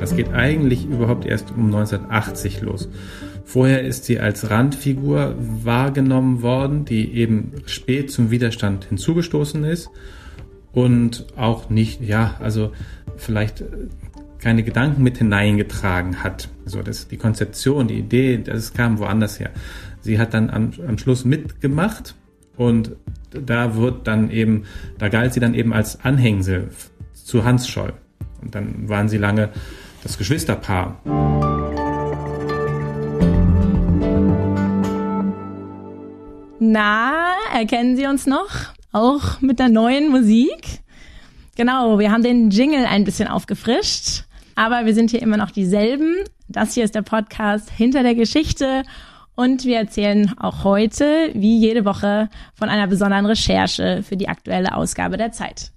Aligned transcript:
Das 0.00 0.16
geht 0.16 0.32
eigentlich 0.32 0.86
überhaupt 0.86 1.26
erst 1.26 1.50
um 1.50 1.66
1980 1.66 2.62
los. 2.62 2.88
Vorher 3.44 3.82
ist 3.82 4.04
sie 4.04 4.18
als 4.18 4.48
Randfigur 4.50 5.34
wahrgenommen 5.38 6.40
worden, 6.40 6.84
die 6.86 7.12
eben 7.14 7.52
spät 7.66 8.10
zum 8.10 8.30
Widerstand 8.30 8.86
hinzugestoßen 8.86 9.62
ist 9.64 9.90
und 10.72 11.26
auch 11.36 11.68
nicht, 11.68 12.00
ja, 12.00 12.36
also 12.40 12.72
vielleicht 13.16 13.64
keine 14.38 14.62
Gedanken 14.62 15.02
mit 15.02 15.18
hineingetragen 15.18 16.22
hat. 16.22 16.48
So, 16.64 16.82
das, 16.82 17.08
die 17.08 17.18
Konzeption, 17.18 17.88
die 17.88 17.98
Idee, 17.98 18.38
das 18.38 18.72
kam 18.72 18.98
woanders 18.98 19.38
her. 19.38 19.50
Sie 20.00 20.18
hat 20.18 20.32
dann 20.32 20.48
am, 20.48 20.70
am 20.86 20.96
Schluss 20.96 21.26
mitgemacht 21.26 22.14
und 22.56 22.96
da 23.30 23.76
wird 23.76 24.06
dann 24.06 24.30
eben, 24.30 24.64
da 24.98 25.08
galt 25.08 25.34
sie 25.34 25.40
dann 25.40 25.54
eben 25.54 25.72
als 25.72 26.02
Anhängsel 26.02 26.70
zu 27.12 27.44
Hans 27.44 27.68
Scholl. 27.68 27.92
Und 28.40 28.54
dann 28.54 28.88
waren 28.88 29.08
sie 29.08 29.18
lange 29.18 29.50
das 30.02 30.18
Geschwisterpaar. 30.18 31.00
Na, 36.58 37.32
erkennen 37.54 37.96
Sie 37.96 38.06
uns 38.06 38.26
noch? 38.26 38.48
Auch 38.92 39.40
mit 39.40 39.58
der 39.58 39.68
neuen 39.68 40.10
Musik? 40.10 40.80
Genau, 41.56 41.98
wir 41.98 42.10
haben 42.10 42.22
den 42.22 42.50
Jingle 42.50 42.86
ein 42.86 43.04
bisschen 43.04 43.28
aufgefrischt, 43.28 44.24
aber 44.54 44.86
wir 44.86 44.94
sind 44.94 45.10
hier 45.10 45.22
immer 45.22 45.36
noch 45.36 45.50
dieselben. 45.50 46.16
Das 46.48 46.74
hier 46.74 46.84
ist 46.84 46.94
der 46.94 47.02
Podcast 47.02 47.70
Hinter 47.70 48.02
der 48.02 48.14
Geschichte 48.14 48.82
und 49.36 49.64
wir 49.64 49.78
erzählen 49.78 50.34
auch 50.38 50.64
heute, 50.64 51.30
wie 51.34 51.58
jede 51.58 51.84
Woche, 51.84 52.28
von 52.54 52.68
einer 52.68 52.86
besonderen 52.86 53.26
Recherche 53.26 54.02
für 54.02 54.16
die 54.16 54.28
aktuelle 54.28 54.74
Ausgabe 54.74 55.16
der 55.16 55.32
Zeit. 55.32 55.72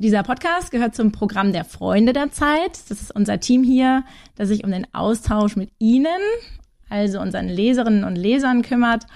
Dieser 0.00 0.22
Podcast 0.22 0.70
gehört 0.70 0.94
zum 0.94 1.10
Programm 1.10 1.52
der 1.52 1.64
Freunde 1.64 2.12
der 2.12 2.30
Zeit. 2.30 2.78
Das 2.88 3.02
ist 3.02 3.12
unser 3.12 3.40
Team 3.40 3.64
hier, 3.64 4.04
das 4.36 4.46
sich 4.46 4.62
um 4.62 4.70
den 4.70 4.86
Austausch 4.94 5.56
mit 5.56 5.72
Ihnen, 5.80 6.06
also 6.88 7.20
unseren 7.20 7.48
Leserinnen 7.48 8.04
und 8.04 8.14
Lesern 8.14 8.62
kümmert 8.62 9.06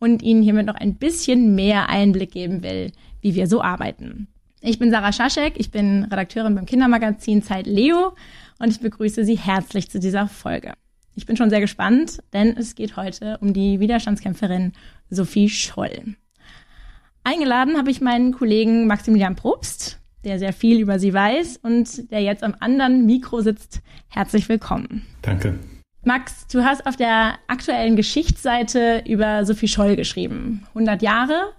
und 0.00 0.20
Ihnen 0.20 0.42
hiermit 0.42 0.66
noch 0.66 0.74
ein 0.74 0.96
bisschen 0.96 1.54
mehr 1.54 1.88
Einblick 1.88 2.32
geben 2.32 2.64
will, 2.64 2.90
wie 3.20 3.36
wir 3.36 3.46
so 3.46 3.62
arbeiten. 3.62 4.26
Ich 4.60 4.80
bin 4.80 4.90
Sarah 4.90 5.12
Schaschek, 5.12 5.52
ich 5.58 5.70
bin 5.70 6.08
Redakteurin 6.10 6.56
beim 6.56 6.66
Kindermagazin 6.66 7.44
Zeit 7.44 7.68
Leo 7.68 8.16
und 8.58 8.68
ich 8.68 8.80
begrüße 8.80 9.24
Sie 9.24 9.38
herzlich 9.38 9.90
zu 9.90 10.00
dieser 10.00 10.26
Folge. 10.26 10.72
Ich 11.14 11.24
bin 11.24 11.36
schon 11.36 11.50
sehr 11.50 11.60
gespannt, 11.60 12.20
denn 12.32 12.56
es 12.56 12.74
geht 12.74 12.96
heute 12.96 13.38
um 13.40 13.52
die 13.52 13.78
Widerstandskämpferin 13.78 14.72
Sophie 15.08 15.48
Scholl. 15.48 16.16
Eingeladen 17.22 17.78
habe 17.78 17.92
ich 17.92 18.00
meinen 18.00 18.32
Kollegen 18.32 18.88
Maximilian 18.88 19.36
Probst, 19.36 20.01
der 20.24 20.38
sehr 20.38 20.52
viel 20.52 20.80
über 20.80 20.98
sie 20.98 21.12
weiß 21.12 21.58
und 21.62 22.10
der 22.10 22.20
jetzt 22.20 22.42
am 22.42 22.54
anderen 22.60 23.06
Mikro 23.06 23.40
sitzt. 23.40 23.80
Herzlich 24.08 24.48
willkommen. 24.48 25.02
Danke. 25.22 25.58
Max, 26.04 26.46
du 26.48 26.64
hast 26.64 26.86
auf 26.86 26.96
der 26.96 27.34
aktuellen 27.46 27.94
Geschichtsseite 27.96 29.04
über 29.06 29.44
Sophie 29.44 29.68
Scholl 29.68 29.94
geschrieben. 29.96 30.64
100 30.68 31.00
Jahre 31.02 31.52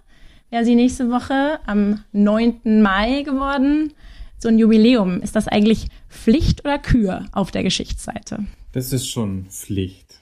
wäre 0.50 0.66
sie 0.66 0.75
nächste 0.75 1.09
Woche 1.09 1.59
am 1.66 2.03
9. 2.11 2.81
Mai 2.81 3.23
geworden. 3.23 3.94
So 4.38 4.50
ein 4.50 4.59
Jubiläum. 4.59 5.22
Ist 5.22 5.36
das 5.38 5.47
eigentlich 5.47 5.88
Pflicht 6.09 6.66
oder 6.66 6.78
Kür 6.78 7.25
auf 7.31 7.52
der 7.52 7.64
Geschichtsseite? 7.64 8.45
Das 8.73 8.91
ist 8.91 9.08
schon 9.09 9.45
Pflicht. 9.45 10.19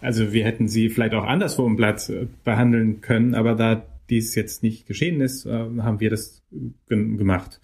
Also 0.00 0.32
wir 0.32 0.44
hätten 0.44 0.66
sie 0.66 0.88
vielleicht 0.88 1.14
auch 1.14 1.24
anderswo 1.24 1.66
im 1.66 1.76
Blatt 1.76 2.10
behandeln 2.42 3.00
können, 3.00 3.34
aber 3.34 3.54
da 3.54 3.82
dies 4.10 4.34
jetzt 4.34 4.62
nicht 4.62 4.86
geschehen 4.86 5.20
ist, 5.20 5.46
äh, 5.46 5.50
haben 5.50 6.00
wir 6.00 6.10
das 6.10 6.42
gemacht. 6.88 7.60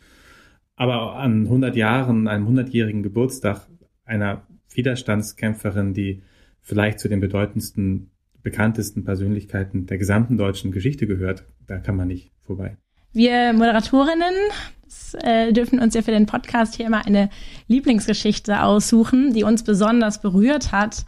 Aber 0.76 1.16
an 1.16 1.44
100 1.44 1.74
Jahren, 1.74 2.28
einem 2.28 2.46
100-jährigen 2.46 3.02
Geburtstag 3.02 3.66
einer 4.04 4.46
Widerstandskämpferin, 4.72 5.94
die 5.94 6.22
vielleicht 6.60 7.00
zu 7.00 7.08
den 7.08 7.20
bedeutendsten, 7.20 8.10
bekanntesten 8.42 9.04
Persönlichkeiten 9.04 9.86
der 9.86 9.98
gesamten 9.98 10.36
deutschen 10.36 10.72
Geschichte 10.72 11.06
gehört, 11.06 11.44
da 11.66 11.78
kann 11.78 11.96
man 11.96 12.08
nicht 12.08 12.32
vorbei. 12.42 12.76
Wir 13.12 13.52
Moderatorinnen 13.52 14.34
äh, 15.22 15.52
dürfen 15.52 15.80
uns 15.80 15.94
ja 15.94 16.02
für 16.02 16.10
den 16.10 16.26
Podcast 16.26 16.74
hier 16.74 16.86
immer 16.86 17.06
eine 17.06 17.30
Lieblingsgeschichte 17.66 18.62
aussuchen, 18.62 19.32
die 19.32 19.44
uns 19.44 19.64
besonders 19.64 20.20
berührt 20.20 20.72
hat. 20.72 21.04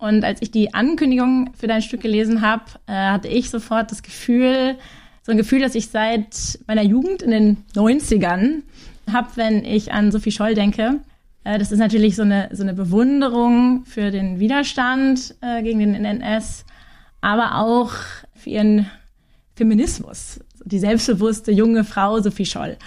Und 0.00 0.24
als 0.24 0.40
ich 0.40 0.50
die 0.50 0.72
Ankündigung 0.72 1.50
für 1.54 1.66
dein 1.66 1.82
Stück 1.82 2.00
gelesen 2.00 2.40
habe, 2.40 2.64
äh, 2.86 2.92
hatte 2.92 3.28
ich 3.28 3.50
sofort 3.50 3.90
das 3.90 4.02
Gefühl, 4.02 4.76
so 5.22 5.32
ein 5.32 5.36
Gefühl, 5.36 5.60
dass 5.60 5.74
ich 5.74 5.88
seit 5.88 6.58
meiner 6.66 6.82
Jugend 6.82 7.20
in 7.20 7.30
den 7.30 7.56
90ern 7.76 8.62
habe, 9.12 9.28
wenn 9.34 9.64
ich 9.64 9.92
an 9.92 10.10
Sophie 10.10 10.32
Scholl 10.32 10.54
denke. 10.54 11.00
Äh, 11.44 11.58
das 11.58 11.70
ist 11.70 11.78
natürlich 11.78 12.16
so 12.16 12.22
eine, 12.22 12.48
so 12.50 12.62
eine 12.62 12.72
Bewunderung 12.72 13.84
für 13.84 14.10
den 14.10 14.40
Widerstand 14.40 15.34
äh, 15.42 15.62
gegen 15.62 15.80
den 15.80 15.94
NS, 15.94 16.64
aber 17.20 17.56
auch 17.56 17.92
für 18.34 18.48
ihren 18.48 18.90
Feminismus. 19.54 20.40
Die 20.64 20.78
selbstbewusste 20.78 21.52
junge 21.52 21.84
Frau 21.84 22.20
Sophie 22.20 22.46
Scholl. 22.46 22.78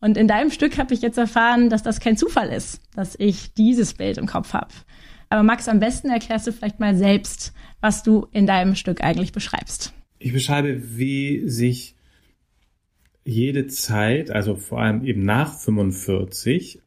Und 0.00 0.16
in 0.16 0.26
deinem 0.26 0.50
Stück 0.50 0.76
habe 0.76 0.92
ich 0.92 1.02
jetzt 1.02 1.18
erfahren, 1.18 1.70
dass 1.70 1.84
das 1.84 2.00
kein 2.00 2.16
Zufall 2.16 2.48
ist, 2.48 2.80
dass 2.96 3.14
ich 3.16 3.54
dieses 3.54 3.94
Bild 3.94 4.18
im 4.18 4.26
Kopf 4.26 4.54
habe. 4.54 4.68
Aber 5.30 5.42
Max, 5.42 5.68
am 5.68 5.80
besten 5.80 6.08
erklärst 6.08 6.46
du 6.46 6.52
vielleicht 6.52 6.80
mal 6.80 6.96
selbst, 6.96 7.52
was 7.80 8.02
du 8.02 8.26
in 8.32 8.46
deinem 8.46 8.74
Stück 8.74 9.02
eigentlich 9.02 9.32
beschreibst. 9.32 9.92
Ich 10.18 10.32
beschreibe, 10.32 10.98
wie 10.98 11.48
sich 11.48 11.96
jede 13.24 13.66
Zeit, 13.66 14.30
also 14.30 14.56
vor 14.56 14.80
allem 14.80 15.04
eben 15.04 15.22
nach 15.22 15.58
45, 15.58 16.76
äh, 16.78 16.82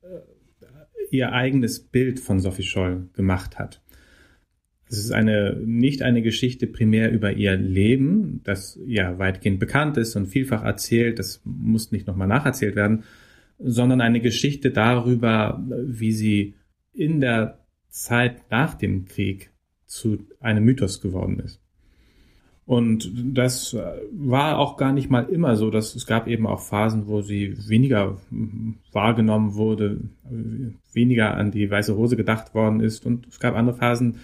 ihr 1.11 1.33
eigenes 1.33 1.79
Bild 1.79 2.19
von 2.19 2.39
Sophie 2.39 2.63
Scholl 2.63 3.09
gemacht 3.13 3.59
hat. 3.59 3.81
Es 4.89 4.97
ist 4.97 5.11
eine, 5.11 5.55
nicht 5.63 6.01
eine 6.01 6.21
Geschichte 6.21 6.67
primär 6.67 7.11
über 7.11 7.31
ihr 7.31 7.55
Leben, 7.55 8.41
das 8.43 8.77
ja 8.85 9.19
weitgehend 9.19 9.59
bekannt 9.59 9.97
ist 9.97 10.15
und 10.15 10.25
vielfach 10.25 10.63
erzählt, 10.63 11.19
das 11.19 11.41
muss 11.45 11.91
nicht 11.91 12.07
nochmal 12.07 12.27
nacherzählt 12.27 12.75
werden, 12.75 13.03
sondern 13.57 14.01
eine 14.01 14.19
Geschichte 14.19 14.71
darüber, 14.71 15.63
wie 15.85 16.11
sie 16.11 16.55
in 16.91 17.21
der 17.21 17.60
Zeit 17.91 18.49
nach 18.49 18.73
dem 18.73 19.05
Krieg 19.05 19.51
zu 19.85 20.25
einem 20.39 20.63
Mythos 20.63 21.01
geworden 21.01 21.39
ist. 21.39 21.61
Und 22.65 23.11
das 23.37 23.75
war 24.13 24.57
auch 24.57 24.77
gar 24.77 24.93
nicht 24.93 25.09
mal 25.09 25.27
immer 25.27 25.57
so, 25.57 25.69
dass 25.69 25.93
es 25.95 26.05
gab 26.05 26.27
eben 26.27 26.47
auch 26.47 26.61
Phasen, 26.61 27.07
wo 27.07 27.21
sie 27.21 27.57
weniger 27.67 28.17
wahrgenommen 28.91 29.55
wurde, 29.55 29.99
weniger 30.93 31.35
an 31.35 31.51
die 31.51 31.69
weiße 31.69 31.97
Hose 31.97 32.15
gedacht 32.15 32.53
worden 32.55 32.79
ist. 32.79 33.05
Und 33.05 33.27
es 33.27 33.39
gab 33.39 33.55
andere 33.55 33.75
Phasen, 33.75 34.19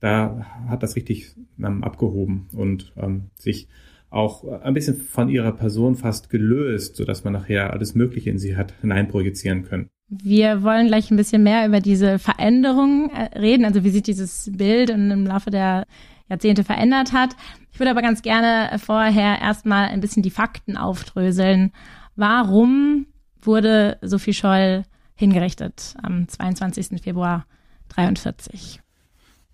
da 0.00 0.46
hat 0.68 0.84
das 0.84 0.94
richtig 0.94 1.34
ähm, 1.58 1.82
abgehoben 1.82 2.46
und 2.52 2.92
ähm, 2.96 3.30
sich 3.34 3.66
auch 4.10 4.44
ein 4.44 4.74
bisschen 4.74 4.96
von 4.96 5.28
ihrer 5.28 5.52
Person 5.52 5.96
fast 5.96 6.30
gelöst, 6.30 6.96
so 6.96 7.04
dass 7.04 7.24
man 7.24 7.32
nachher 7.32 7.72
alles 7.72 7.96
Mögliche 7.96 8.30
in 8.30 8.38
sie 8.38 8.56
hat 8.56 8.74
hineinprojizieren 8.80 9.64
können. 9.64 9.90
Wir 10.08 10.62
wollen 10.62 10.86
gleich 10.86 11.10
ein 11.10 11.16
bisschen 11.16 11.42
mehr 11.42 11.66
über 11.66 11.80
diese 11.80 12.18
Veränderung 12.18 13.10
äh, 13.10 13.38
reden, 13.38 13.64
also 13.64 13.84
wie 13.84 13.90
sich 13.90 14.02
dieses 14.02 14.50
Bild 14.52 14.88
im 14.90 15.26
Laufe 15.26 15.50
der 15.50 15.86
Jahrzehnte 16.30 16.64
verändert 16.64 17.12
hat. 17.12 17.36
Ich 17.72 17.78
würde 17.78 17.90
aber 17.90 18.02
ganz 18.02 18.22
gerne 18.22 18.78
vorher 18.78 19.40
erstmal 19.40 19.88
ein 19.88 20.00
bisschen 20.00 20.22
die 20.22 20.30
Fakten 20.30 20.76
aufdröseln. 20.76 21.72
Warum 22.16 23.06
wurde 23.42 23.98
Sophie 24.02 24.32
Scholl 24.32 24.84
hingerichtet 25.14 25.94
am 26.02 26.26
22. 26.26 27.02
Februar 27.02 27.46
43? 27.90 28.80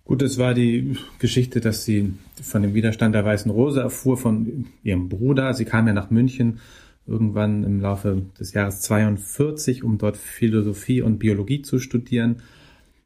Gut, 0.05 0.21
es 0.21 0.37
war 0.37 0.53
die 0.53 0.97
Geschichte, 1.19 1.59
dass 1.59 1.83
sie 1.83 2.13
von 2.41 2.61
dem 2.61 2.73
Widerstand 2.73 3.15
der 3.15 3.25
Weißen 3.25 3.51
Rose 3.51 3.81
erfuhr 3.81 4.17
von 4.17 4.67
ihrem 4.83 5.09
Bruder. 5.09 5.53
Sie 5.53 5.65
kam 5.65 5.87
ja 5.87 5.93
nach 5.93 6.11
München 6.11 6.59
irgendwann 7.07 7.63
im 7.63 7.79
Laufe 7.79 8.23
des 8.39 8.53
Jahres 8.53 8.81
42, 8.81 9.83
um 9.83 9.97
dort 9.97 10.17
Philosophie 10.17 11.01
und 11.01 11.19
Biologie 11.19 11.61
zu 11.61 11.79
studieren. 11.79 12.37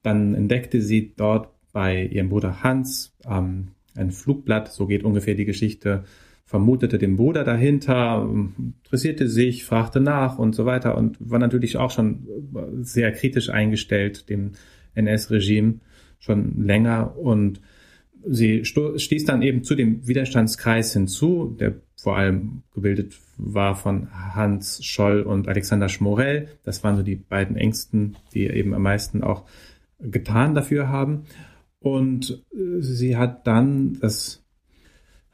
Dann 0.03 0.33
entdeckte 0.35 0.81
sie 0.81 1.13
dort 1.15 1.49
bei 1.73 2.05
ihrem 2.05 2.29
Bruder 2.29 2.63
Hans 2.63 3.13
ähm, 3.29 3.69
ein 3.95 4.11
Flugblatt, 4.11 4.71
so 4.71 4.87
geht 4.87 5.03
ungefähr 5.03 5.35
die 5.35 5.45
Geschichte, 5.45 6.03
vermutete 6.45 6.97
den 6.97 7.15
Bruder 7.15 7.43
dahinter, 7.43 8.27
interessierte 8.57 9.27
sich, 9.27 9.65
fragte 9.65 9.99
nach 9.99 10.39
und 10.39 10.55
so 10.55 10.65
weiter 10.65 10.97
und 10.97 11.17
war 11.19 11.37
natürlich 11.37 11.77
auch 11.77 11.91
schon 11.91 12.25
sehr 12.81 13.11
kritisch 13.11 13.49
eingestellt 13.49 14.29
dem 14.29 14.53
NS-Regime 14.95 15.75
schon 16.19 16.63
länger. 16.63 17.17
Und 17.17 17.61
sie 18.27 18.65
stieß 18.65 19.25
dann 19.25 19.41
eben 19.41 19.63
zu 19.63 19.75
dem 19.75 20.07
Widerstandskreis 20.07 20.93
hinzu, 20.93 21.55
der 21.59 21.75
vor 22.01 22.17
allem 22.17 22.63
gebildet 22.73 23.17
war 23.37 23.75
von 23.75 24.09
Hans 24.33 24.83
Scholl 24.83 25.21
und 25.21 25.47
Alexander 25.47 25.89
Schmorell. 25.89 26.47
Das 26.63 26.83
waren 26.83 26.95
so 26.95 27.03
die 27.03 27.15
beiden 27.15 27.55
Ängsten, 27.55 28.17
die 28.33 28.47
eben 28.47 28.73
am 28.73 28.83
meisten 28.83 29.23
auch 29.23 29.45
getan 29.99 30.55
dafür 30.55 30.89
haben. 30.89 31.25
Und 31.79 32.43
äh, 32.53 32.81
sie 32.81 33.17
hat 33.17 33.47
dann 33.47 33.99
das 33.99 34.43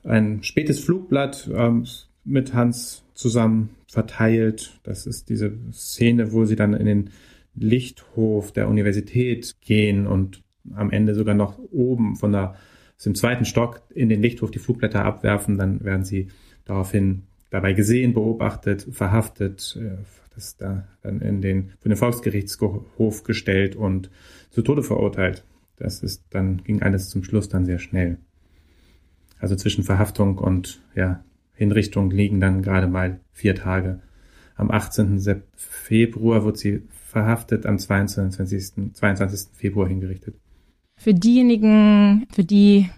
ein 0.03 0.43
spätes 0.43 0.79
Flugblatt 0.79 1.49
ähm, 1.53 1.85
mit 2.23 2.53
Hans 2.53 3.03
zusammen 3.13 3.69
verteilt. 3.87 4.79
Das 4.83 5.05
ist 5.05 5.29
diese 5.29 5.53
Szene, 5.71 6.31
wo 6.33 6.45
sie 6.45 6.55
dann 6.55 6.73
in 6.73 6.85
den 6.85 7.09
Lichthof 7.55 8.51
der 8.51 8.67
Universität 8.67 9.55
gehen 9.61 10.07
und 10.07 10.43
am 10.73 10.91
Ende 10.91 11.15
sogar 11.15 11.35
noch 11.35 11.57
oben 11.71 12.15
von 12.15 12.31
der, 12.31 12.55
aus 12.97 13.03
dem 13.03 13.15
zweiten 13.15 13.45
Stock 13.45 13.81
in 13.93 14.09
den 14.09 14.21
Lichthof 14.21 14.51
die 14.51 14.59
Flugblätter 14.59 15.05
abwerfen, 15.05 15.57
dann 15.57 15.83
werden 15.83 16.03
sie 16.03 16.27
daraufhin 16.65 17.23
dabei 17.49 17.73
gesehen, 17.73 18.13
beobachtet, 18.13 18.87
verhaftet, 18.91 19.77
äh, 19.79 19.97
das 20.35 20.57
da 20.57 20.85
dann 21.01 21.21
in 21.21 21.41
den, 21.41 21.71
für 21.79 21.89
den 21.89 21.97
Volksgerichtshof 21.97 23.23
gestellt 23.23 23.75
und 23.75 24.09
zu 24.49 24.61
Tode 24.61 24.83
verurteilt. 24.83 25.45
Das 25.77 26.03
ist 26.03 26.23
dann, 26.29 26.63
ging 26.63 26.81
alles 26.81 27.09
zum 27.09 27.23
Schluss 27.23 27.49
dann 27.49 27.65
sehr 27.65 27.79
schnell. 27.79 28.17
Also 29.39 29.55
zwischen 29.55 29.83
Verhaftung 29.83 30.37
und, 30.37 30.81
ja, 30.95 31.23
Hinrichtung 31.53 32.11
liegen 32.11 32.41
dann 32.41 32.61
gerade 32.61 32.87
mal 32.87 33.19
vier 33.31 33.55
Tage. 33.55 34.01
Am 34.55 34.71
18. 34.71 35.21
Februar 35.55 36.43
wird 36.43 36.57
sie 36.57 36.83
verhaftet, 36.89 37.65
am 37.65 37.79
22. 37.79 38.93
22. 38.93 39.49
Februar 39.53 39.87
hingerichtet. 39.87 40.35
Für 40.97 41.13
diejenigen, 41.13 42.25
für 42.33 42.43
die 42.43 42.89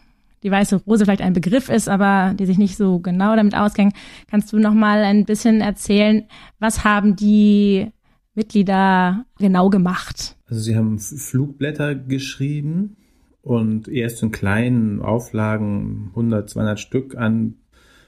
die 0.43 0.51
weiße 0.51 0.83
Rose 0.85 1.05
vielleicht 1.05 1.21
ein 1.21 1.33
Begriff 1.33 1.69
ist, 1.69 1.89
aber 1.89 2.33
die 2.37 2.45
sich 2.45 2.57
nicht 2.57 2.77
so 2.77 2.99
genau 2.99 3.35
damit 3.35 3.55
auskennen, 3.55 3.93
kannst 4.29 4.51
du 4.53 4.59
noch 4.59 4.73
mal 4.73 5.03
ein 5.03 5.25
bisschen 5.25 5.61
erzählen, 5.61 6.25
was 6.59 6.83
haben 6.83 7.15
die 7.15 7.91
Mitglieder 8.35 9.25
genau 9.39 9.69
gemacht? 9.69 10.37
Also 10.47 10.61
sie 10.61 10.75
haben 10.77 10.99
Flugblätter 10.99 11.95
geschrieben 11.95 12.97
und 13.41 13.87
erst 13.87 14.21
in 14.21 14.31
kleinen 14.31 15.01
Auflagen 15.01 16.09
100, 16.09 16.49
200 16.49 16.79
Stück 16.79 17.17
an 17.17 17.55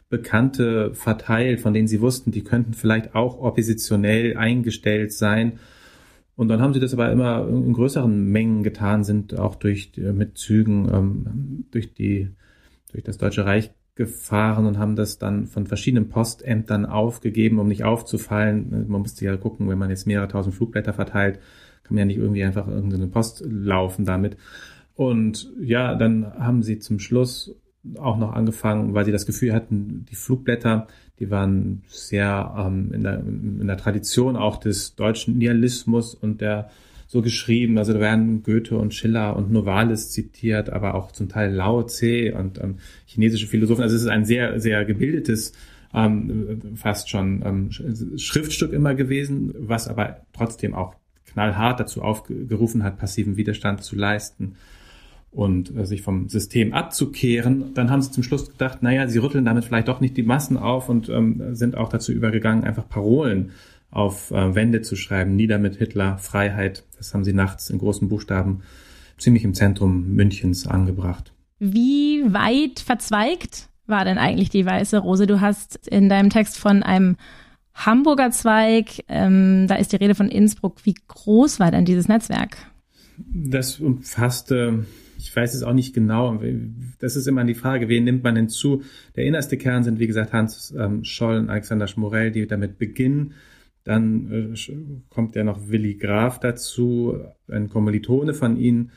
Bekannte 0.09 0.93
verteilt, 0.93 1.61
von 1.61 1.73
denen 1.73 1.87
sie 1.87 2.01
wussten, 2.01 2.31
die 2.31 2.43
könnten 2.43 2.73
vielleicht 2.73 3.15
auch 3.15 3.39
oppositionell 3.39 4.35
eingestellt 4.37 5.13
sein. 5.13 5.59
Und 6.35 6.47
dann 6.47 6.61
haben 6.61 6.73
sie 6.73 6.79
das 6.79 6.93
aber 6.93 7.11
immer 7.11 7.47
in 7.47 7.73
größeren 7.73 8.25
Mengen 8.25 8.63
getan, 8.63 9.03
sind 9.03 9.37
auch 9.37 9.55
durch 9.55 9.91
mit 9.97 10.37
Zügen 10.37 10.89
ähm, 10.91 11.58
durch 11.71 11.93
die 11.93 12.29
durch 12.91 13.03
das 13.03 13.17
Deutsche 13.17 13.45
Reich 13.45 13.71
gefahren 13.95 14.65
und 14.65 14.77
haben 14.77 14.95
das 14.95 15.17
dann 15.17 15.45
von 15.45 15.67
verschiedenen 15.67 16.07
Postämtern 16.07 16.85
aufgegeben, 16.85 17.59
um 17.59 17.67
nicht 17.67 17.83
aufzufallen. 17.83 18.87
Man 18.87 19.01
musste 19.01 19.25
ja 19.25 19.35
gucken, 19.35 19.67
wenn 19.67 19.77
man 19.77 19.89
jetzt 19.89 20.07
mehrere 20.07 20.29
tausend 20.29 20.55
Flugblätter 20.55 20.93
verteilt, 20.93 21.39
kann 21.83 21.95
man 21.95 21.99
ja 21.99 22.05
nicht 22.05 22.17
irgendwie 22.17 22.43
einfach 22.43 22.67
irgendeine 22.67 23.07
Post 23.07 23.43
laufen 23.45 24.05
damit. 24.05 24.37
Und 24.95 25.51
ja, 25.59 25.95
dann 25.95 26.33
haben 26.33 26.63
sie 26.63 26.79
zum 26.79 26.99
Schluss 26.99 27.55
auch 27.97 28.17
noch 28.17 28.33
angefangen, 28.33 28.93
weil 28.93 29.05
sie 29.05 29.11
das 29.11 29.25
Gefühl 29.25 29.53
hatten, 29.53 30.05
die 30.09 30.15
Flugblätter, 30.15 30.87
die 31.19 31.29
waren 31.29 31.83
sehr 31.87 32.55
ähm, 32.57 32.91
in, 32.93 33.03
der, 33.03 33.19
in 33.19 33.67
der 33.67 33.77
Tradition 33.77 34.35
auch 34.35 34.57
des 34.57 34.95
deutschen 34.95 35.37
Nihilismus 35.37 36.15
und 36.15 36.41
der 36.41 36.69
so 37.11 37.23
geschrieben. 37.23 37.79
Also 37.79 37.93
da 37.93 37.99
werden 37.99 38.43
Goethe 38.43 38.77
und 38.77 38.93
Schiller 38.93 39.35
und 39.35 39.51
Novalis 39.51 40.11
zitiert, 40.11 40.69
aber 40.69 40.93
auch 40.93 41.11
zum 41.11 41.27
Teil 41.27 41.51
Lao 41.51 41.81
Tse 41.81 42.35
und 42.35 42.61
ähm, 42.63 42.75
chinesische 43.07 43.47
Philosophen. 43.47 43.81
Also 43.81 43.95
es 43.95 44.03
ist 44.03 44.07
ein 44.07 44.25
sehr, 44.25 44.59
sehr 44.59 44.85
gebildetes 44.85 45.53
ähm, 45.91 46.75
fast 46.75 47.09
schon 47.09 47.41
ähm, 47.43 47.71
Schriftstück 48.17 48.73
immer 48.73 48.93
gewesen, 48.93 49.55
was 49.57 49.87
aber 49.87 50.17
trotzdem 50.33 50.75
auch 50.75 50.93
knallhart 51.25 51.79
dazu 51.79 52.03
aufgerufen 52.03 52.83
hat, 52.83 52.99
passiven 52.99 53.37
Widerstand 53.37 53.83
zu 53.83 53.95
leisten 53.95 54.55
und 55.31 55.75
äh, 55.75 55.87
sich 55.87 56.03
vom 56.03 56.29
System 56.29 56.73
abzukehren, 56.73 57.73
dann 57.73 57.89
haben 57.89 58.03
sie 58.03 58.11
zum 58.11 58.21
Schluss 58.21 58.51
gedacht, 58.51 58.83
naja, 58.83 59.07
sie 59.07 59.17
rütteln 59.17 59.45
damit 59.45 59.65
vielleicht 59.65 59.87
doch 59.87 59.99
nicht 59.99 60.15
die 60.15 60.23
Massen 60.23 60.57
auf 60.57 60.89
und 60.89 61.09
ähm, 61.09 61.55
sind 61.55 61.75
auch 61.75 61.89
dazu 61.89 62.11
übergegangen, 62.11 62.65
einfach 62.65 62.87
Parolen 62.87 63.49
auf 63.91 64.31
äh, 64.31 64.55
Wände 64.55 64.81
zu 64.81 64.95
schreiben. 64.95 65.35
Nieder 65.35 65.57
mit 65.57 65.75
Hitler, 65.77 66.17
Freiheit. 66.17 66.83
Das 66.97 67.13
haben 67.13 67.23
sie 67.23 67.33
nachts 67.33 67.69
in 67.69 67.79
großen 67.79 68.09
Buchstaben 68.09 68.61
ziemlich 69.17 69.43
im 69.43 69.53
Zentrum 69.53 70.13
Münchens 70.15 70.67
angebracht. 70.67 71.33
Wie 71.59 72.23
weit 72.27 72.79
verzweigt 72.79 73.69
war 73.85 74.05
denn 74.05 74.17
eigentlich 74.17 74.49
die 74.49 74.65
Weiße 74.65 74.99
Rose? 74.99 75.27
Du 75.27 75.41
hast 75.41 75.87
in 75.87 76.09
deinem 76.09 76.29
Text 76.29 76.57
von 76.57 76.83
einem 76.83 77.17
Hamburger 77.73 78.31
Zweig, 78.31 79.03
ähm, 79.07 79.67
da 79.67 79.75
ist 79.75 79.91
die 79.91 79.97
Rede 79.97 80.15
von 80.15 80.29
Innsbruck. 80.29 80.85
Wie 80.85 80.95
groß 81.07 81.59
war 81.59 81.71
denn 81.71 81.85
dieses 81.85 82.07
Netzwerk? 82.07 82.57
Das 83.17 83.79
umfasste 83.79 84.85
ich 85.19 85.35
weiß 85.35 85.53
es 85.53 85.63
auch 85.63 85.73
nicht 85.73 85.93
genau. 85.93 86.41
Das 86.99 87.15
ist 87.15 87.27
immer 87.27 87.43
die 87.43 87.53
Frage, 87.53 87.89
wen 87.89 88.05
nimmt 88.05 88.23
man 88.23 88.37
hinzu? 88.37 88.83
Der 89.15 89.25
innerste 89.25 89.57
Kern 89.57 89.83
sind, 89.83 89.99
wie 89.99 90.07
gesagt, 90.07 90.31
Hans 90.31 90.73
ähm, 90.77 91.03
Scholl 91.03 91.37
und 91.37 91.49
Alexander 91.49 91.87
Schmorell, 91.87 92.31
die 92.31 92.47
damit 92.47 92.77
beginnen. 92.77 93.33
Dann 93.83 94.53
äh, 94.53 94.55
kommt 95.09 95.35
ja 95.35 95.43
noch 95.43 95.69
Willi 95.69 95.95
Graf 95.95 96.39
dazu, 96.39 97.17
ein 97.47 97.69
Kommilitone 97.69 98.33
von 98.33 98.57
ihnen, 98.57 98.91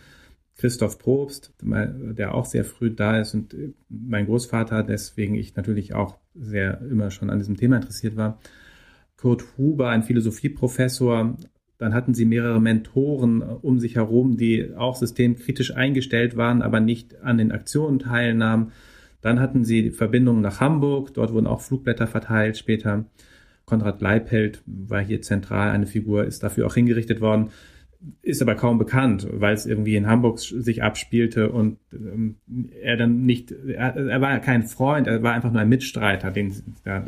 Christoph 0.56 0.99
Probst, 0.99 1.55
der 1.62 2.34
auch 2.34 2.44
sehr 2.44 2.64
früh 2.64 2.90
da 2.90 3.19
ist 3.19 3.34
und 3.34 3.55
äh, 3.55 3.73
mein 3.88 4.26
Großvater, 4.26 4.82
deswegen 4.82 5.34
ich 5.34 5.56
natürlich 5.56 5.94
auch 5.94 6.19
sehr 6.34 6.81
immer 6.82 7.11
schon 7.11 7.31
an 7.31 7.38
diesem 7.38 7.56
Thema 7.56 7.76
interessiert 7.76 8.17
war. 8.17 8.38
Kurt 9.17 9.56
Huber, 9.56 9.88
ein 9.88 10.02
Philosophieprofessor, 10.02 11.37
dann 11.79 11.94
hatten 11.94 12.14
sie 12.14 12.26
mehrere 12.26 12.61
Mentoren 12.61 13.43
äh, 13.43 13.44
um 13.44 13.81
sich 13.81 13.96
herum, 13.96 14.37
die 14.37 14.75
auch 14.76 14.96
systemkritisch 14.96 15.75
eingestellt 15.75 16.37
waren, 16.37 16.62
aber 16.62 16.81
nicht 16.81 17.20
an 17.23 17.38
den 17.38 17.50
Aktionen 17.50 17.99
teilnahmen. 17.99 18.73
Dann 19.20 19.40
hatten 19.40 19.64
sie 19.64 19.90
Verbindungen 19.90 20.43
nach 20.43 20.61
Hamburg, 20.61 21.14
dort 21.14 21.32
wurden 21.32 21.46
auch 21.46 21.61
Flugblätter 21.61 22.06
verteilt 22.06 22.56
später. 22.56 23.06
Konrad 23.64 24.00
Leipelt 24.00 24.62
war 24.66 25.00
hier 25.00 25.22
zentral 25.22 25.70
eine 25.70 25.86
Figur, 25.86 26.24
ist 26.24 26.42
dafür 26.42 26.66
auch 26.66 26.74
hingerichtet 26.74 27.20
worden, 27.20 27.50
ist 28.22 28.42
aber 28.42 28.54
kaum 28.54 28.78
bekannt, 28.78 29.26
weil 29.30 29.54
es 29.54 29.66
irgendwie 29.66 29.96
in 29.96 30.06
Hamburg 30.06 30.40
sich 30.40 30.82
abspielte 30.82 31.50
und 31.50 31.78
ähm, 31.92 32.36
er 32.82 32.96
dann 32.96 33.24
nicht, 33.24 33.52
er, 33.52 33.96
er 33.96 34.20
war 34.20 34.38
kein 34.40 34.64
Freund, 34.64 35.06
er 35.06 35.22
war 35.22 35.32
einfach 35.34 35.52
nur 35.52 35.60
ein 35.60 35.68
Mitstreiter, 35.68 36.30
den 36.30 36.52
ja, 36.84 37.04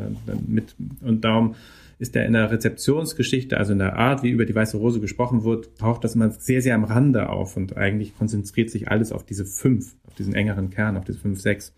mit 0.47 0.75
und 1.01 1.25
darum 1.25 1.55
ist 1.97 2.15
er 2.15 2.25
in 2.25 2.33
der 2.33 2.51
Rezeptionsgeschichte, 2.51 3.57
also 3.57 3.73
in 3.73 3.79
der 3.79 3.95
Art, 3.95 4.23
wie 4.23 4.29
über 4.29 4.45
die 4.45 4.55
Weiße 4.55 4.77
Rose 4.77 4.99
gesprochen 4.99 5.43
wird, 5.43 5.77
taucht 5.77 6.03
das 6.03 6.15
immer 6.15 6.29
sehr, 6.29 6.61
sehr 6.61 6.75
am 6.75 6.83
Rande 6.83 7.29
auf 7.29 7.55
und 7.55 7.77
eigentlich 7.77 8.17
konzentriert 8.17 8.69
sich 8.69 8.89
alles 8.89 9.11
auf 9.11 9.25
diese 9.25 9.45
fünf, 9.45 9.95
auf 10.05 10.15
diesen 10.15 10.33
engeren 10.33 10.69
Kern, 10.69 10.97
auf 10.97 11.05
diese 11.05 11.19
fünf, 11.19 11.39
sechs. 11.39 11.73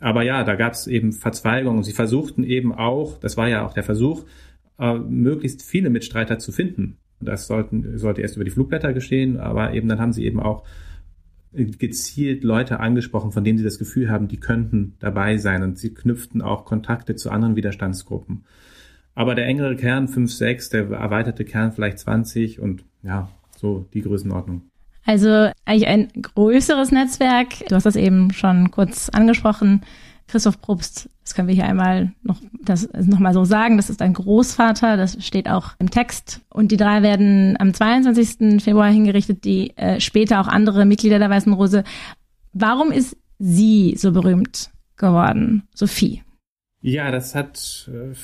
Aber 0.00 0.22
ja, 0.22 0.44
da 0.44 0.56
gab 0.56 0.72
es 0.72 0.86
eben 0.86 1.12
Verzweigungen. 1.12 1.82
Sie 1.82 1.92
versuchten 1.92 2.42
eben 2.42 2.74
auch, 2.74 3.18
das 3.18 3.36
war 3.36 3.48
ja 3.48 3.64
auch 3.64 3.74
der 3.74 3.82
Versuch, 3.82 4.24
äh, 4.78 4.94
möglichst 4.94 5.62
viele 5.62 5.90
Mitstreiter 5.90 6.38
zu 6.38 6.52
finden. 6.52 6.96
Das 7.20 7.46
sollten, 7.46 7.98
sollte 7.98 8.22
erst 8.22 8.36
über 8.36 8.44
die 8.44 8.50
Flugblätter 8.50 8.94
geschehen, 8.94 9.38
aber 9.38 9.74
eben 9.74 9.88
dann 9.88 10.00
haben 10.00 10.14
sie 10.14 10.24
eben 10.24 10.40
auch 10.40 10.64
gezielt 11.52 12.44
Leute 12.44 12.80
angesprochen, 12.80 13.32
von 13.32 13.44
denen 13.44 13.58
sie 13.58 13.64
das 13.64 13.78
Gefühl 13.78 14.08
haben, 14.08 14.28
die 14.28 14.38
könnten 14.38 14.94
dabei 15.00 15.36
sein 15.36 15.62
und 15.62 15.78
sie 15.78 15.92
knüpften 15.92 16.42
auch 16.42 16.64
Kontakte 16.64 17.16
zu 17.16 17.30
anderen 17.30 17.56
Widerstandsgruppen. 17.56 18.44
Aber 19.14 19.34
der 19.34 19.46
engere 19.46 19.74
Kern 19.74 20.06
5, 20.08 20.32
6, 20.32 20.70
der 20.70 20.90
erweiterte 20.90 21.44
Kern 21.44 21.72
vielleicht 21.72 21.98
20 21.98 22.60
und 22.60 22.84
ja, 23.02 23.28
so 23.56 23.86
die 23.92 24.02
Größenordnung. 24.02 24.69
Also 25.04 25.50
eigentlich 25.64 25.86
ein 25.86 26.08
größeres 26.20 26.92
Netzwerk. 26.92 27.66
Du 27.68 27.74
hast 27.74 27.86
das 27.86 27.96
eben 27.96 28.32
schon 28.32 28.70
kurz 28.70 29.08
angesprochen. 29.08 29.82
Christoph 30.30 30.60
Probst, 30.60 31.08
das 31.24 31.34
können 31.34 31.48
wir 31.48 31.54
hier 31.56 31.64
einmal 31.64 32.12
noch, 32.22 32.40
das 32.62 32.88
noch 32.92 33.18
mal 33.18 33.34
so 33.34 33.44
sagen, 33.44 33.76
das 33.76 33.90
ist 33.90 34.00
ein 34.00 34.14
Großvater, 34.14 34.96
das 34.96 35.24
steht 35.24 35.48
auch 35.48 35.72
im 35.80 35.90
Text. 35.90 36.40
Und 36.48 36.70
die 36.70 36.76
drei 36.76 37.02
werden 37.02 37.56
am 37.58 37.74
22. 37.74 38.62
Februar 38.62 38.90
hingerichtet, 38.90 39.44
die 39.44 39.76
äh, 39.76 39.98
später 39.98 40.40
auch 40.40 40.46
andere 40.46 40.84
Mitglieder 40.84 41.18
der 41.18 41.30
Weißen 41.30 41.52
Rose. 41.52 41.82
Warum 42.52 42.92
ist 42.92 43.16
sie 43.40 43.96
so 43.96 44.12
berühmt 44.12 44.70
geworden, 44.96 45.64
Sophie? 45.74 46.22
Ja, 46.80 47.10
das 47.10 47.34
hat 47.34 47.90
äh, 47.92 48.14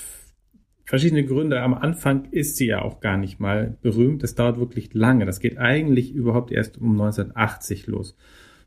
verschiedene 0.87 1.25
Gründe. 1.25 1.61
Am 1.61 1.75
Anfang 1.75 2.29
ist 2.31 2.57
sie 2.57 2.67
ja 2.67 2.81
auch 2.81 3.01
gar 3.01 3.19
nicht 3.19 3.41
mal 3.41 3.77
berühmt. 3.83 4.23
Das 4.23 4.35
dauert 4.35 4.59
wirklich 4.59 4.95
lange. 4.95 5.27
Das 5.27 5.41
geht 5.41 5.59
eigentlich 5.59 6.15
überhaupt 6.15 6.53
erst 6.53 6.79
um 6.79 6.93
1980 6.93 7.87
los. 7.89 8.17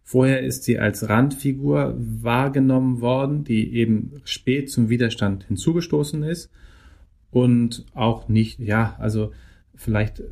Vorher 0.03 0.41
ist 0.41 0.63
sie 0.63 0.79
als 0.79 1.07
Randfigur 1.07 1.95
wahrgenommen 1.97 2.99
worden, 2.99 3.43
die 3.43 3.73
eben 3.75 4.21
spät 4.25 4.69
zum 4.69 4.89
Widerstand 4.89 5.45
hinzugestoßen 5.45 6.23
ist 6.23 6.51
und 7.31 7.85
auch 7.93 8.27
nicht, 8.27 8.59
ja, 8.59 8.95
also 8.99 9.31
vielleicht 9.75 10.23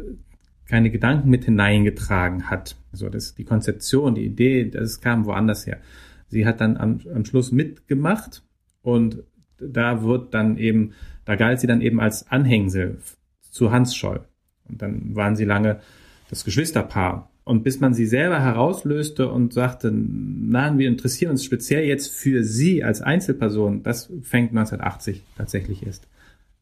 keine 0.66 0.90
Gedanken 0.90 1.30
mit 1.30 1.46
hineingetragen 1.46 2.50
hat. 2.50 2.76
Also 2.92 3.08
das, 3.10 3.36
die 3.36 3.46
Konzeption, 3.46 4.16
die 4.16 4.26
Idee, 4.26 4.70
das 4.70 5.00
kam 5.00 5.26
woanders 5.26 5.66
her. 5.66 5.80
Sie 6.28 6.46
hat 6.46 6.60
dann 6.60 6.76
am, 6.76 7.00
am 7.14 7.24
Schluss 7.24 7.52
mitgemacht 7.52 8.44
und 8.82 9.24
da 9.60 10.04
wird 10.04 10.34
dann 10.34 10.58
eben 10.58 10.94
da 11.28 11.36
galt 11.36 11.60
sie 11.60 11.68
dann 11.68 11.82
eben 11.82 12.00
als 12.00 12.32
Anhängsel 12.32 13.00
zu 13.42 13.70
Hans 13.70 13.94
Scholl. 13.94 14.22
Und 14.70 14.82
dann 14.82 15.14
waren 15.14 15.36
sie 15.36 15.44
lange 15.44 15.82
das 16.30 16.46
Geschwisterpaar. 16.46 17.30
Und 17.44 17.64
bis 17.64 17.82
man 17.82 17.94
sie 17.94 18.06
selber 18.06 18.40
herauslöste 18.40 19.30
und 19.30 19.52
sagte, 19.52 19.92
nein, 19.92 20.78
wir 20.78 20.88
interessieren 20.88 21.32
uns 21.32 21.44
speziell 21.44 21.84
jetzt 21.84 22.14
für 22.14 22.46
sie 22.46 22.82
als 22.82 23.02
Einzelperson, 23.02 23.84
das 23.84 24.10
fängt 24.22 24.52
1980 24.52 25.22
tatsächlich 25.38 25.86
erst, 25.86 26.08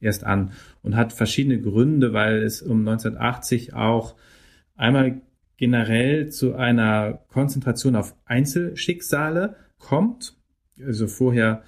erst 0.02 0.24
an 0.24 0.52
und 0.82 0.96
hat 0.96 1.14
verschiedene 1.14 1.62
Gründe, 1.62 2.12
weil 2.14 2.42
es 2.42 2.64
um 2.64 2.80
1980 2.80 3.76
auch 3.76 4.16
einmal 4.76 5.22
generell 5.58 6.30
zu 6.30 6.56
einer 6.56 7.20
Konzentration 7.28 7.96
auf 7.96 8.16
Einzelschicksale 8.26 9.56
kommt. 9.78 10.36
Also 10.84 11.06
vorher, 11.06 11.62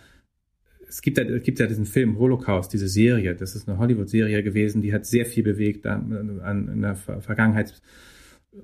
es 0.88 1.02
gibt 1.02 1.18
ja, 1.18 1.24
es 1.24 1.44
gibt 1.44 1.60
ja 1.60 1.68
diesen 1.68 1.86
Film 1.86 2.18
Holocaust, 2.18 2.72
diese 2.72 2.88
Serie, 2.88 3.36
das 3.36 3.56
ist 3.56 3.68
eine 3.68 3.78
Hollywood-Serie 3.78 4.42
gewesen, 4.44 4.82
die 4.82 4.94
hat 4.94 5.06
sehr 5.06 5.26
viel 5.26 5.44
bewegt 5.44 5.86
an, 5.86 6.40
an 6.42 6.68
in 6.70 6.82
der 6.82 6.96
Vergangenheit, 6.96 7.82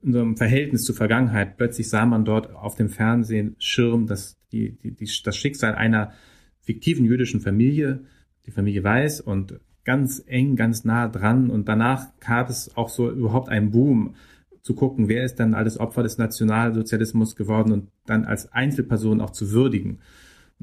in 0.02 0.14
so 0.14 0.22
einem 0.22 0.38
Verhältnis 0.38 0.84
zur 0.84 0.96
Vergangenheit. 0.96 1.58
Plötzlich 1.58 1.90
sah 1.90 2.06
man 2.06 2.26
dort 2.26 2.54
auf 2.54 2.76
dem 2.76 2.90
Fernsehschirm 2.90 4.08
das, 4.08 4.38
die, 4.52 4.78
die, 4.78 4.92
die, 4.92 5.10
das 5.24 5.36
Schicksal 5.36 5.76
einer 5.76 6.14
fiktiven 6.62 7.06
jüdischen 7.06 7.42
Familie, 7.42 8.06
die 8.46 8.52
Familie 8.52 8.84
Weiß 8.84 9.22
und 9.22 9.60
ganz 9.84 10.24
eng, 10.26 10.56
ganz 10.56 10.86
nah 10.86 11.08
dran. 11.10 11.50
Und 11.50 11.68
danach 11.68 12.08
gab 12.20 12.50
es 12.50 12.76
auch 12.78 12.90
so 12.90 13.12
überhaupt 13.12 13.50
einen 13.50 13.72
Boom 13.72 14.16
zu 14.62 14.76
gucken, 14.76 15.10
wer 15.10 15.26
ist 15.26 15.40
dann 15.40 15.54
alles 15.54 15.78
Opfer 15.78 16.04
des 16.04 16.18
Nationalsozialismus 16.18 17.36
geworden 17.36 17.74
und 17.74 17.90
dann 18.06 18.24
als 18.24 18.52
Einzelperson 18.54 19.20
auch 19.20 19.32
zu 19.32 19.52
würdigen. 19.52 20.00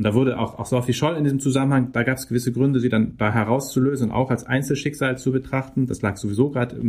Und 0.00 0.04
da 0.04 0.14
wurde 0.14 0.38
auch, 0.38 0.58
auch 0.58 0.64
Sophie 0.64 0.94
Scholl 0.94 1.18
in 1.18 1.24
diesem 1.24 1.40
Zusammenhang, 1.40 1.92
da 1.92 2.04
gab 2.04 2.16
es 2.16 2.26
gewisse 2.26 2.52
Gründe, 2.52 2.80
sie 2.80 2.88
dann 2.88 3.18
da 3.18 3.34
herauszulösen 3.34 4.08
und 4.08 4.16
auch 4.16 4.30
als 4.30 4.44
Einzelschicksal 4.44 5.18
zu 5.18 5.30
betrachten. 5.30 5.86
Das 5.86 6.00
lag 6.00 6.16
sowieso 6.16 6.48
gerade 6.48 6.80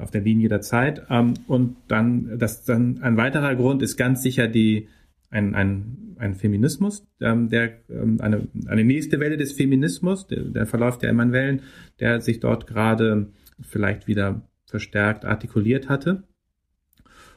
auf 0.00 0.10
der 0.10 0.22
Linie 0.22 0.48
der 0.48 0.62
Zeit. 0.62 1.02
Ähm, 1.10 1.34
und 1.48 1.76
dann, 1.86 2.38
das 2.38 2.64
dann 2.64 3.02
ein 3.02 3.18
weiterer 3.18 3.54
Grund 3.56 3.82
ist 3.82 3.98
ganz 3.98 4.22
sicher 4.22 4.48
die 4.48 4.88
ein, 5.28 5.54
ein, 5.54 6.16
ein 6.16 6.34
Feminismus, 6.34 7.06
ähm, 7.20 7.50
der 7.50 7.72
ähm, 7.90 8.22
eine, 8.22 8.48
eine 8.68 8.84
nächste 8.84 9.20
Welle 9.20 9.36
des 9.36 9.52
Feminismus, 9.52 10.26
der, 10.26 10.44
der 10.44 10.64
verläuft 10.64 11.02
ja 11.02 11.10
immer 11.10 11.24
in 11.24 11.32
Wellen, 11.32 11.62
der 12.00 12.22
sich 12.22 12.40
dort 12.40 12.66
gerade 12.66 13.26
vielleicht 13.60 14.06
wieder 14.06 14.48
verstärkt 14.64 15.26
artikuliert 15.26 15.90
hatte. 15.90 16.22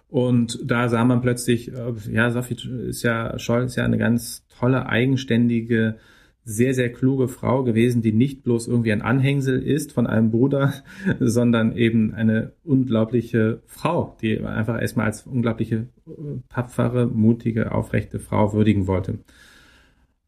Und 0.09 0.59
da 0.65 0.89
sah 0.89 1.05
man 1.05 1.21
plötzlich, 1.21 1.71
äh, 1.71 1.93
ja, 2.11 2.31
Sophie 2.31 2.57
ist 2.87 3.03
ja, 3.03 3.37
Scholl 3.37 3.63
ist 3.63 3.75
ja 3.75 3.85
eine 3.85 3.99
ganz 3.99 4.45
tolle, 4.47 4.87
eigenständige, 4.87 5.97
sehr, 6.43 6.73
sehr 6.73 6.91
kluge 6.91 7.27
Frau 7.27 7.63
gewesen, 7.63 8.01
die 8.01 8.11
nicht 8.11 8.41
bloß 8.43 8.67
irgendwie 8.67 8.91
ein 8.91 9.03
Anhängsel 9.03 9.61
ist 9.61 9.91
von 9.91 10.07
einem 10.07 10.31
Bruder, 10.31 10.73
sondern 11.19 11.75
eben 11.75 12.15
eine 12.15 12.53
unglaubliche 12.63 13.61
Frau, 13.67 14.17
die 14.19 14.39
einfach 14.39 14.81
erstmal 14.81 15.05
als 15.05 15.27
unglaubliche, 15.27 15.87
tapfere, 16.49 17.05
mutige, 17.05 17.71
aufrechte 17.71 18.17
Frau 18.17 18.51
würdigen 18.53 18.87
wollte. 18.87 19.19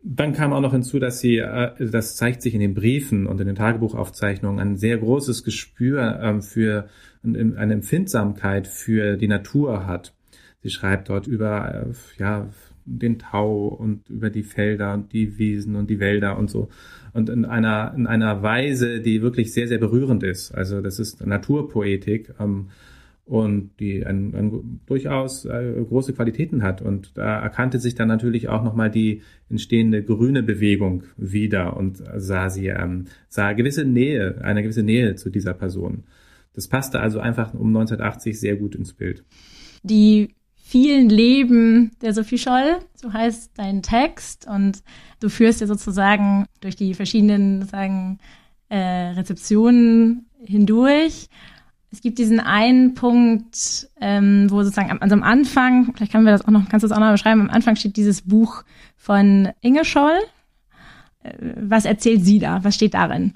Dann 0.03 0.33
kam 0.33 0.51
auch 0.51 0.61
noch 0.61 0.71
hinzu, 0.71 0.97
dass 0.97 1.19
sie, 1.19 1.37
äh, 1.37 1.71
das 1.79 2.15
zeigt 2.15 2.41
sich 2.41 2.53
in 2.55 2.59
den 2.59 2.73
Briefen 2.73 3.27
und 3.27 3.39
in 3.39 3.47
den 3.47 3.55
Tagebuchaufzeichnungen, 3.55 4.59
ein 4.59 4.77
sehr 4.77 4.97
großes 4.97 5.43
Gespür 5.43 6.19
ähm, 6.21 6.41
für 6.41 6.87
eine 7.23 7.73
Empfindsamkeit 7.73 8.67
für 8.67 9.15
die 9.15 9.27
Natur 9.27 9.85
hat. 9.85 10.15
Sie 10.63 10.71
schreibt 10.71 11.09
dort 11.09 11.27
über 11.27 11.85
äh, 11.85 12.19
ja, 12.19 12.49
den 12.85 13.19
Tau 13.19 13.67
und 13.67 14.09
über 14.09 14.31
die 14.31 14.43
Felder 14.43 14.93
und 14.93 15.13
die 15.13 15.37
Wiesen 15.37 15.75
und 15.75 15.89
die 15.89 15.99
Wälder 15.99 16.37
und 16.37 16.49
so. 16.49 16.69
Und 17.13 17.29
in 17.29 17.45
einer, 17.45 17.93
in 17.95 18.07
einer 18.07 18.41
Weise, 18.41 19.01
die 19.01 19.21
wirklich 19.21 19.53
sehr, 19.53 19.67
sehr 19.67 19.77
berührend 19.77 20.23
ist. 20.23 20.51
Also 20.51 20.81
das 20.81 20.97
ist 20.97 21.23
Naturpoetik. 21.25 22.33
Ähm, 22.39 22.69
und 23.25 23.71
die 23.79 24.05
ein, 24.05 24.33
ein, 24.35 24.81
durchaus 24.85 25.45
äh, 25.45 25.73
große 25.87 26.13
Qualitäten 26.13 26.63
hat. 26.63 26.81
Und 26.81 27.17
da 27.17 27.39
erkannte 27.39 27.79
sich 27.79 27.95
dann 27.95 28.07
natürlich 28.07 28.49
auch 28.49 28.63
nochmal 28.63 28.89
die 28.89 29.21
entstehende 29.49 30.03
grüne 30.03 30.43
Bewegung 30.43 31.03
wieder 31.17 31.77
und 31.77 32.03
sah 32.17 32.49
sie, 32.49 32.67
ähm, 32.67 33.05
sah 33.29 33.53
gewisse 33.53 33.85
Nähe, 33.85 34.41
eine 34.43 34.63
gewisse 34.63 34.83
Nähe 34.83 35.15
zu 35.15 35.29
dieser 35.29 35.53
Person. 35.53 36.03
Das 36.53 36.67
passte 36.67 36.99
also 36.99 37.19
einfach 37.19 37.53
um 37.53 37.67
1980 37.67 38.39
sehr 38.39 38.57
gut 38.57 38.75
ins 38.75 38.93
Bild. 38.93 39.23
Die 39.83 40.35
vielen 40.55 41.09
Leben 41.09 41.91
der 42.01 42.13
Sophie 42.13 42.37
Scholl, 42.37 42.79
so 42.95 43.13
heißt 43.13 43.51
dein 43.55 43.81
Text, 43.81 44.47
und 44.47 44.83
du 45.19 45.29
führst 45.29 45.61
ja 45.61 45.67
sozusagen 45.67 46.45
durch 46.59 46.75
die 46.75 46.93
verschiedenen 46.93 47.65
sagen, 47.65 48.19
äh, 48.69 48.77
Rezeptionen 48.77 50.27
hindurch 50.45 51.27
es 51.91 52.01
gibt 52.01 52.19
diesen 52.19 52.39
einen 52.39 52.93
Punkt, 52.93 53.89
ähm, 53.99 54.47
wo 54.49 54.63
sozusagen 54.63 55.01
also 55.01 55.13
am 55.13 55.23
Anfang, 55.23 55.93
vielleicht 55.93 56.11
können 56.11 56.25
wir 56.25 56.31
das 56.31 56.45
auch 56.45 56.51
noch, 56.51 56.69
kannst 56.69 56.83
du 56.83 56.87
das 56.87 56.97
auch 56.97 57.01
noch 57.01 57.11
beschreiben, 57.11 57.41
am 57.41 57.49
Anfang 57.49 57.75
steht 57.75 57.97
dieses 57.97 58.21
Buch 58.21 58.63
von 58.95 59.49
Inge 59.61 59.83
Scholl. 59.83 60.17
Äh, 61.23 61.33
was 61.55 61.85
erzählt 61.85 62.23
sie 62.23 62.39
da? 62.39 62.63
Was 62.63 62.75
steht 62.75 62.93
darin? 62.93 63.33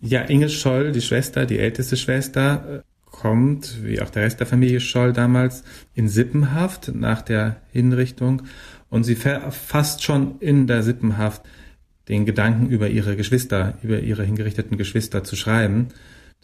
Ja, 0.00 0.20
Inge 0.22 0.48
Scholl, 0.48 0.92
die 0.92 1.00
Schwester, 1.00 1.46
die 1.46 1.58
älteste 1.58 1.96
Schwester, 1.96 2.84
kommt, 3.16 3.82
wie 3.82 4.00
auch 4.00 4.10
der 4.10 4.22
Rest 4.22 4.40
der 4.40 4.46
Familie 4.46 4.80
Scholl 4.80 5.12
damals, 5.12 5.64
in 5.94 6.08
Sippenhaft 6.08 6.94
nach 6.94 7.22
der 7.22 7.56
Hinrichtung 7.72 8.42
und 8.88 9.04
sie 9.04 9.16
verfasst 9.16 10.02
schon 10.02 10.38
in 10.38 10.66
der 10.66 10.82
Sippenhaft 10.82 11.42
den 12.08 12.24
Gedanken 12.24 12.68
über 12.68 12.88
ihre 12.88 13.16
Geschwister, 13.16 13.78
über 13.82 14.00
ihre 14.00 14.22
hingerichteten 14.22 14.76
Geschwister 14.76 15.24
zu 15.24 15.34
schreiben. 15.34 15.88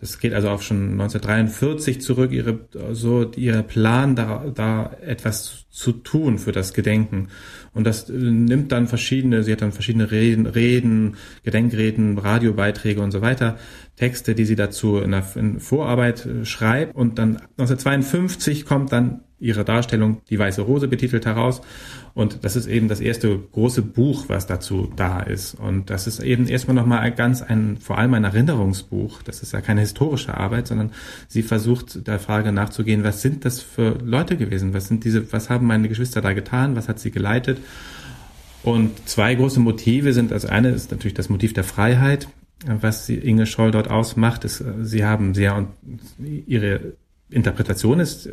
Das 0.02 0.18
geht 0.18 0.34
also 0.34 0.48
auch 0.48 0.62
schon 0.62 1.00
1943 1.00 2.00
zurück, 2.00 2.32
ihre, 2.32 2.58
so, 2.90 3.30
ihr 3.36 3.62
Plan, 3.62 4.16
da, 4.16 4.50
da 4.52 4.96
etwas 5.00 5.64
zu 5.70 5.92
tun 5.92 6.38
für 6.38 6.50
das 6.50 6.74
Gedenken. 6.74 7.28
Und 7.72 7.84
das 7.84 8.10
äh, 8.10 8.12
nimmt 8.14 8.72
dann 8.72 8.88
verschiedene, 8.88 9.44
sie 9.44 9.52
hat 9.52 9.62
dann 9.62 9.70
verschiedene 9.70 10.10
Reden, 10.10 10.46
Reden, 10.46 11.18
Gedenkreden, 11.44 12.18
Radiobeiträge 12.18 13.00
und 13.00 13.12
so 13.12 13.20
weiter, 13.20 13.58
Texte, 14.02 14.34
die 14.34 14.46
sie 14.46 14.56
dazu 14.56 14.98
in 14.98 15.12
der 15.12 15.22
Vorarbeit 15.22 16.26
äh, 16.26 16.44
schreibt. 16.44 16.92
Und 16.92 17.20
dann 17.20 17.36
1952 17.56 18.66
kommt 18.66 18.90
dann 18.90 19.20
ihre 19.38 19.64
Darstellung 19.64 20.22
Die 20.28 20.40
Weiße 20.40 20.60
Rose 20.60 20.88
betitelt 20.88 21.24
heraus. 21.24 21.60
Und 22.12 22.42
das 22.42 22.56
ist 22.56 22.66
eben 22.66 22.88
das 22.88 23.00
erste 23.00 23.38
große 23.38 23.82
Buch, 23.82 24.24
was 24.26 24.48
dazu 24.48 24.92
da 24.96 25.20
ist. 25.20 25.54
Und 25.54 25.88
das 25.88 26.08
ist 26.08 26.18
eben 26.18 26.48
erstmal 26.48 26.74
nochmal 26.74 27.12
ganz 27.12 27.42
ein, 27.42 27.76
vor 27.76 27.96
allem 27.96 28.14
ein 28.14 28.24
Erinnerungsbuch. 28.24 29.22
Das 29.22 29.40
ist 29.40 29.52
ja 29.52 29.60
keine 29.60 29.82
historische 29.82 30.36
Arbeit, 30.36 30.66
sondern 30.66 30.90
sie 31.28 31.44
versucht 31.44 32.04
der 32.08 32.18
Frage 32.18 32.50
nachzugehen, 32.50 33.04
was 33.04 33.22
sind 33.22 33.44
das 33.44 33.60
für 33.60 33.98
Leute 34.02 34.36
gewesen? 34.36 34.74
Was 34.74 34.88
sind 34.88 35.04
diese, 35.04 35.32
was 35.32 35.48
haben 35.48 35.68
meine 35.68 35.88
Geschwister 35.88 36.20
da 36.20 36.32
getan? 36.32 36.74
Was 36.74 36.88
hat 36.88 36.98
sie 36.98 37.12
geleitet? 37.12 37.58
Und 38.64 39.08
zwei 39.08 39.36
große 39.36 39.60
Motive 39.60 40.12
sind, 40.12 40.32
also 40.32 40.48
eine 40.48 40.70
ist 40.70 40.90
natürlich 40.90 41.14
das 41.14 41.28
Motiv 41.28 41.52
der 41.52 41.64
Freiheit, 41.64 42.26
was 42.66 43.08
Inge 43.08 43.46
Scholl 43.46 43.70
dort 43.70 43.90
ausmacht, 43.90 44.44
ist, 44.44 44.64
sie 44.82 45.04
haben 45.04 45.34
sehr, 45.34 45.66
ihre 46.46 46.94
Interpretation 47.30 48.00
ist, 48.00 48.28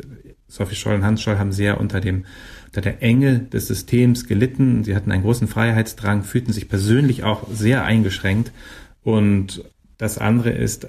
Sophie 0.46 0.74
Scholl 0.74 0.96
und 0.96 1.04
Hans 1.04 1.22
Scholl 1.22 1.38
haben 1.38 1.52
sehr 1.52 1.80
unter 1.80 2.00
dem, 2.00 2.24
unter 2.66 2.80
der 2.80 3.02
Enge 3.02 3.38
des 3.38 3.68
Systems 3.68 4.26
gelitten. 4.26 4.84
Sie 4.84 4.94
hatten 4.94 5.12
einen 5.12 5.22
großen 5.22 5.48
Freiheitsdrang, 5.48 6.24
fühlten 6.24 6.52
sich 6.52 6.68
persönlich 6.68 7.22
auch 7.22 7.46
sehr 7.50 7.84
eingeschränkt. 7.84 8.52
Und 9.02 9.64
das 9.96 10.18
andere 10.18 10.50
ist 10.50 10.88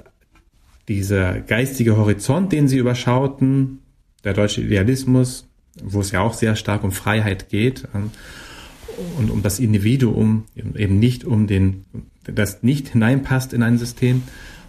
dieser 0.88 1.39
geistige 1.39 1.95
Horizont, 1.95 2.51
den 2.51 2.67
sie 2.67 2.77
überschauten, 2.77 3.79
der 4.24 4.33
deutsche 4.33 4.62
Idealismus, 4.62 5.48
wo 5.81 6.01
es 6.01 6.12
ja 6.12 6.21
auch 6.21 6.33
sehr 6.33 6.55
stark 6.55 6.83
um 6.83 6.91
Freiheit 6.91 7.50
geht 7.50 7.88
und 9.17 9.29
um 9.29 9.41
das 9.41 9.60
Individuum, 9.60 10.45
eben 10.55 11.00
nicht 11.00 11.24
um 11.24 11.48
den, 11.48 11.86
das 12.23 12.63
nicht 12.63 12.89
hineinpasst 12.89 13.53
in 13.53 13.63
ein 13.63 13.77
System. 13.77 14.23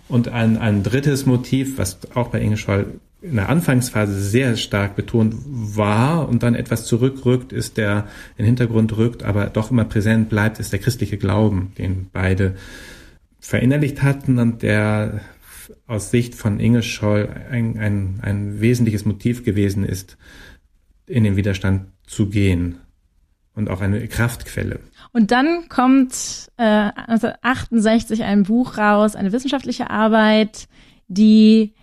Und 0.08 0.28
ein, 0.28 0.58
ein 0.58 0.82
drittes 0.82 1.26
Motiv, 1.26 1.78
was 1.78 1.98
auch 2.14 2.28
bei 2.28 2.40
Inge 2.40 2.56
Scholl 2.56 3.00
in 3.22 3.36
der 3.36 3.48
Anfangsphase 3.48 4.20
sehr 4.20 4.56
stark 4.56 4.96
betont 4.96 5.34
war 5.46 6.28
und 6.28 6.42
dann 6.42 6.54
etwas 6.54 6.86
zurückrückt, 6.86 7.52
ist 7.52 7.76
der 7.76 8.08
in 8.36 8.44
den 8.44 8.46
Hintergrund 8.46 8.96
rückt, 8.96 9.22
aber 9.22 9.46
doch 9.46 9.70
immer 9.70 9.84
präsent 9.84 10.28
bleibt, 10.28 10.58
ist 10.58 10.72
der 10.72 10.80
christliche 10.80 11.18
Glauben, 11.18 11.72
den 11.78 12.08
beide 12.12 12.56
verinnerlicht 13.38 14.02
hatten 14.02 14.38
und 14.38 14.62
der 14.62 15.20
aus 15.86 16.10
Sicht 16.10 16.34
von 16.34 16.58
Inge 16.58 16.82
Scholl 16.82 17.28
ein, 17.50 17.78
ein, 17.78 18.18
ein 18.22 18.60
wesentliches 18.60 19.04
Motiv 19.04 19.44
gewesen 19.44 19.84
ist, 19.84 20.16
in 21.06 21.24
den 21.24 21.36
Widerstand 21.36 21.86
zu 22.06 22.28
gehen 22.28 22.78
und 23.54 23.70
auch 23.70 23.80
eine 23.80 24.06
Kraftquelle. 24.08 24.80
Und 25.12 25.30
dann 25.30 25.68
kommt 25.68 26.50
äh, 26.56 26.62
1968 26.62 28.24
ein 28.24 28.44
Buch 28.44 28.78
raus, 28.78 29.14
eine 29.14 29.32
wissenschaftliche 29.32 29.90
Arbeit, 29.90 30.68
die 31.08 31.74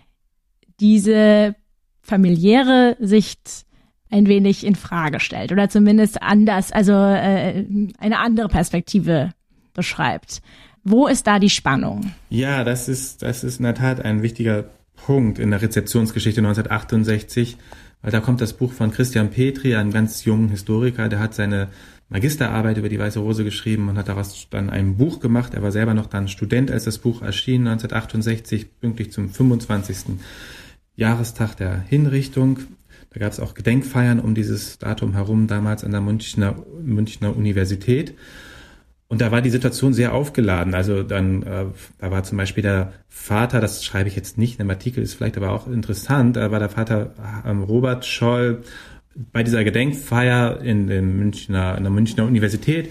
diese 0.80 1.54
familiäre 2.02 2.96
Sicht 2.98 3.66
ein 4.10 4.26
wenig 4.26 4.66
in 4.66 4.74
Frage 4.74 5.20
stellt 5.20 5.52
oder 5.52 5.68
zumindest 5.68 6.20
anders, 6.22 6.72
also 6.72 6.92
äh, 6.92 7.64
eine 7.98 8.18
andere 8.18 8.48
Perspektive 8.48 9.32
beschreibt. 9.72 10.42
Wo 10.82 11.06
ist 11.06 11.26
da 11.26 11.38
die 11.38 11.50
Spannung? 11.50 12.12
Ja, 12.30 12.64
das 12.64 12.88
ist, 12.88 13.22
das 13.22 13.44
ist 13.44 13.58
in 13.58 13.64
der 13.64 13.74
Tat 13.74 14.04
ein 14.04 14.22
wichtiger 14.22 14.64
Punkt 14.96 15.38
in 15.38 15.50
der 15.50 15.62
Rezeptionsgeschichte 15.62 16.40
1968, 16.40 17.56
weil 18.02 18.10
da 18.10 18.20
kommt 18.20 18.40
das 18.40 18.54
Buch 18.54 18.72
von 18.72 18.90
Christian 18.90 19.30
Petri, 19.30 19.76
einem 19.76 19.92
ganz 19.92 20.24
jungen 20.24 20.48
Historiker, 20.48 21.08
der 21.08 21.20
hat 21.20 21.34
seine 21.34 21.68
Magisterarbeit 22.10 22.76
über 22.76 22.88
die 22.88 22.98
Weiße 22.98 23.20
Rose 23.20 23.44
geschrieben 23.44 23.88
und 23.88 23.96
hat 23.96 24.08
daraus 24.08 24.48
dann 24.50 24.68
ein 24.68 24.96
Buch 24.96 25.20
gemacht. 25.20 25.54
Er 25.54 25.62
war 25.62 25.70
selber 25.70 25.94
noch 25.94 26.06
dann 26.06 26.26
Student, 26.26 26.70
als 26.70 26.84
das 26.84 26.98
Buch 26.98 27.22
erschien, 27.22 27.68
1968, 27.68 28.80
pünktlich 28.80 29.12
zum 29.12 29.30
25. 29.30 30.16
Jahrestag 30.96 31.54
der 31.56 31.80
Hinrichtung. 31.80 32.58
Da 33.10 33.20
gab 33.20 33.32
es 33.32 33.38
auch 33.38 33.54
Gedenkfeiern 33.54 34.18
um 34.18 34.34
dieses 34.34 34.78
Datum 34.78 35.14
herum, 35.14 35.46
damals 35.46 35.84
an 35.84 35.92
der 35.92 36.00
Münchner, 36.00 36.56
Münchner 36.82 37.36
Universität. 37.36 38.14
Und 39.06 39.20
da 39.20 39.30
war 39.30 39.40
die 39.40 39.50
Situation 39.50 39.92
sehr 39.92 40.12
aufgeladen. 40.12 40.74
Also 40.74 41.04
dann, 41.04 41.42
äh, 41.44 41.66
da 41.98 42.10
war 42.10 42.24
zum 42.24 42.38
Beispiel 42.38 42.62
der 42.62 42.92
Vater, 43.08 43.60
das 43.60 43.84
schreibe 43.84 44.08
ich 44.08 44.16
jetzt 44.16 44.36
nicht, 44.36 44.52
in 44.54 44.66
dem 44.66 44.70
Artikel 44.70 45.02
ist 45.02 45.14
vielleicht 45.14 45.36
aber 45.36 45.50
auch 45.50 45.68
interessant, 45.68 46.36
war 46.36 46.58
der 46.58 46.68
Vater 46.68 47.14
ähm, 47.46 47.62
Robert 47.62 48.04
Scholl 48.04 48.62
bei 49.14 49.42
dieser 49.42 49.64
Gedenkfeier 49.64 50.60
in, 50.60 50.86
dem 50.86 51.18
Münchner, 51.18 51.76
in 51.76 51.82
der 51.82 51.92
Münchner 51.92 52.24
Universität 52.24 52.90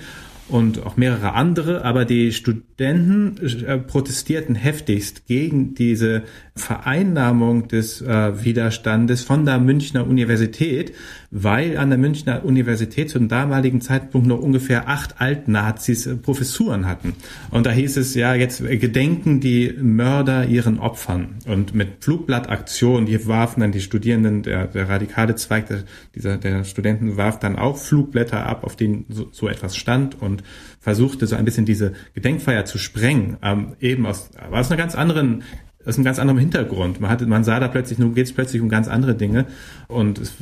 und 0.50 0.86
auch 0.86 0.98
mehrere 0.98 1.34
andere, 1.34 1.86
aber 1.86 2.06
die 2.06 2.34
Studenten 2.34 3.38
äh, 3.66 3.78
protestierten 3.78 4.56
heftigst 4.56 5.28
gegen 5.28 5.76
diese 5.76 6.24
Vereinnahmung 6.56 7.68
des 7.68 8.02
äh, 8.02 8.44
Widerstandes 8.44 9.24
von 9.24 9.46
der 9.46 9.60
Münchner 9.60 10.08
Universität, 10.08 10.94
weil 11.32 11.78
an 11.78 11.90
der 11.90 12.00
Münchner 12.00 12.44
Universität 12.44 13.10
zum 13.10 13.28
damaligen 13.28 13.82
Zeitpunkt 13.82 14.28
noch 14.28 14.40
ungefähr 14.40 14.90
acht 14.90 15.22
Altnazis 15.22 16.08
äh, 16.08 16.16
Professuren 16.16 16.88
hatten. 16.88 17.14
Und 17.52 17.66
da 17.66 17.72
hieß 17.72 17.98
es 17.98 18.16
ja, 18.16 18.34
jetzt 18.34 18.66
gedenken 18.68 19.40
die 19.40 19.74
Mörder 19.80 20.46
ihren 20.46 20.80
Opfern. 20.80 21.36
Und 21.46 21.76
mit 21.76 22.04
Flugblattaktionen, 22.04 23.06
die 23.06 23.28
warfen 23.28 23.62
dann 23.62 23.72
die 23.72 23.82
Studierenden, 23.82 24.44
der, 24.44 24.68
der 24.68 24.90
radikale 24.90 25.36
Zweig 25.36 25.68
der, 25.68 25.84
dieser, 26.16 26.38
der 26.38 26.64
Studenten 26.64 27.18
warf 27.18 27.40
dann 27.40 27.58
auch 27.58 27.78
Flugblätter 27.78 28.46
ab, 28.46 28.64
auf 28.64 28.76
denen 28.76 29.06
so, 29.10 29.28
so 29.32 29.48
etwas 29.48 29.76
stand 29.76 30.20
und 30.22 30.44
versuchte 30.80 31.28
so 31.28 31.36
ein 31.36 31.46
bisschen 31.46 31.66
diese 31.66 31.94
Gedenkfeier 32.16 32.66
zu 32.66 32.78
sprengen, 32.78 33.38
ähm, 33.44 33.74
eben 33.80 34.06
aus, 34.06 34.32
aus 34.52 34.72
einer 34.72 34.78
ganz 34.78 34.96
anderen 34.96 35.44
aus 35.86 35.96
einem 35.96 36.06
ganz 36.06 36.20
anderen 36.20 36.40
Hintergrund. 36.40 37.00
Man 37.00 37.10
hatte, 37.10 37.26
man 37.26 37.44
sah 37.44 37.60
da 37.60 37.68
plötzlich, 37.68 38.00
nun 38.00 38.14
geht 38.14 38.26
es 38.26 38.34
plötzlich 38.34 38.62
um 38.62 38.70
ganz 38.70 38.88
andere 38.88 39.16
Dinge 39.16 39.46
und 39.88 40.20
es, 40.20 40.34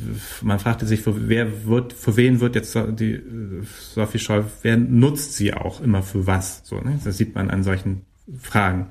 man 0.42 0.58
fragte 0.58 0.86
sich, 0.86 1.00
für 1.00 1.28
wer 1.28 1.66
wird, 1.66 1.92
für 1.92 2.16
wen 2.16 2.40
wird 2.40 2.54
jetzt 2.54 2.74
die 2.98 3.12
äh, 3.12 3.22
Sophie 3.94 4.18
Scholl, 4.18 4.46
wer 4.62 4.76
nutzt 4.76 5.34
sie 5.34 5.54
auch 5.54 5.80
immer 5.80 6.02
für 6.02 6.26
was? 6.26 6.62
So, 6.64 6.76
ne? 6.76 6.98
Das 7.04 7.16
sieht 7.16 7.34
man 7.34 7.50
an 7.50 7.62
solchen 7.62 8.02
Fragen. 8.40 8.88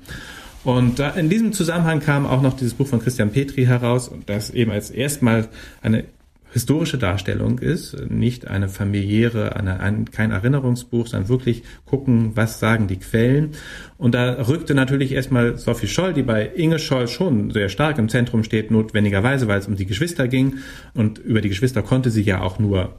Und 0.64 0.98
in 0.98 1.30
diesem 1.30 1.52
Zusammenhang 1.52 2.00
kam 2.00 2.26
auch 2.26 2.42
noch 2.42 2.54
dieses 2.56 2.74
Buch 2.74 2.86
von 2.86 3.00
Christian 3.00 3.30
Petri 3.30 3.64
heraus, 3.64 4.10
das 4.26 4.50
eben 4.50 4.70
als 4.70 4.90
erstmal 4.90 5.48
eine 5.82 6.04
historische 6.50 6.98
Darstellung 6.98 7.58
ist, 7.58 8.08
nicht 8.08 8.48
eine 8.48 8.68
familiäre, 8.68 9.56
eine, 9.56 9.80
ein, 9.80 10.10
kein 10.10 10.30
Erinnerungsbuch, 10.30 11.06
sondern 11.06 11.28
wirklich 11.28 11.62
gucken, 11.84 12.32
was 12.34 12.58
sagen 12.58 12.86
die 12.86 12.98
Quellen. 12.98 13.50
Und 13.98 14.14
da 14.14 14.46
rückte 14.48 14.74
natürlich 14.74 15.12
erstmal 15.12 15.58
Sophie 15.58 15.88
Scholl, 15.88 16.14
die 16.14 16.22
bei 16.22 16.46
Inge 16.46 16.78
Scholl 16.78 17.08
schon 17.08 17.50
sehr 17.50 17.68
stark 17.68 17.98
im 17.98 18.08
Zentrum 18.08 18.44
steht, 18.44 18.70
notwendigerweise, 18.70 19.46
weil 19.46 19.58
es 19.58 19.68
um 19.68 19.76
die 19.76 19.86
Geschwister 19.86 20.26
ging. 20.26 20.58
Und 20.94 21.18
über 21.18 21.40
die 21.40 21.50
Geschwister 21.50 21.82
konnte 21.82 22.10
sie 22.10 22.22
ja 22.22 22.40
auch 22.40 22.58
nur 22.58 22.98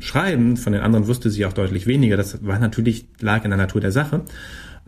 schreiben, 0.00 0.56
von 0.56 0.72
den 0.72 0.82
anderen 0.82 1.06
wusste 1.06 1.30
sie 1.30 1.46
auch 1.46 1.52
deutlich 1.52 1.86
weniger. 1.86 2.16
Das 2.16 2.44
war 2.44 2.58
natürlich, 2.58 3.06
lag 3.20 3.44
in 3.44 3.50
der 3.50 3.58
Natur 3.58 3.80
der 3.80 3.92
Sache. 3.92 4.24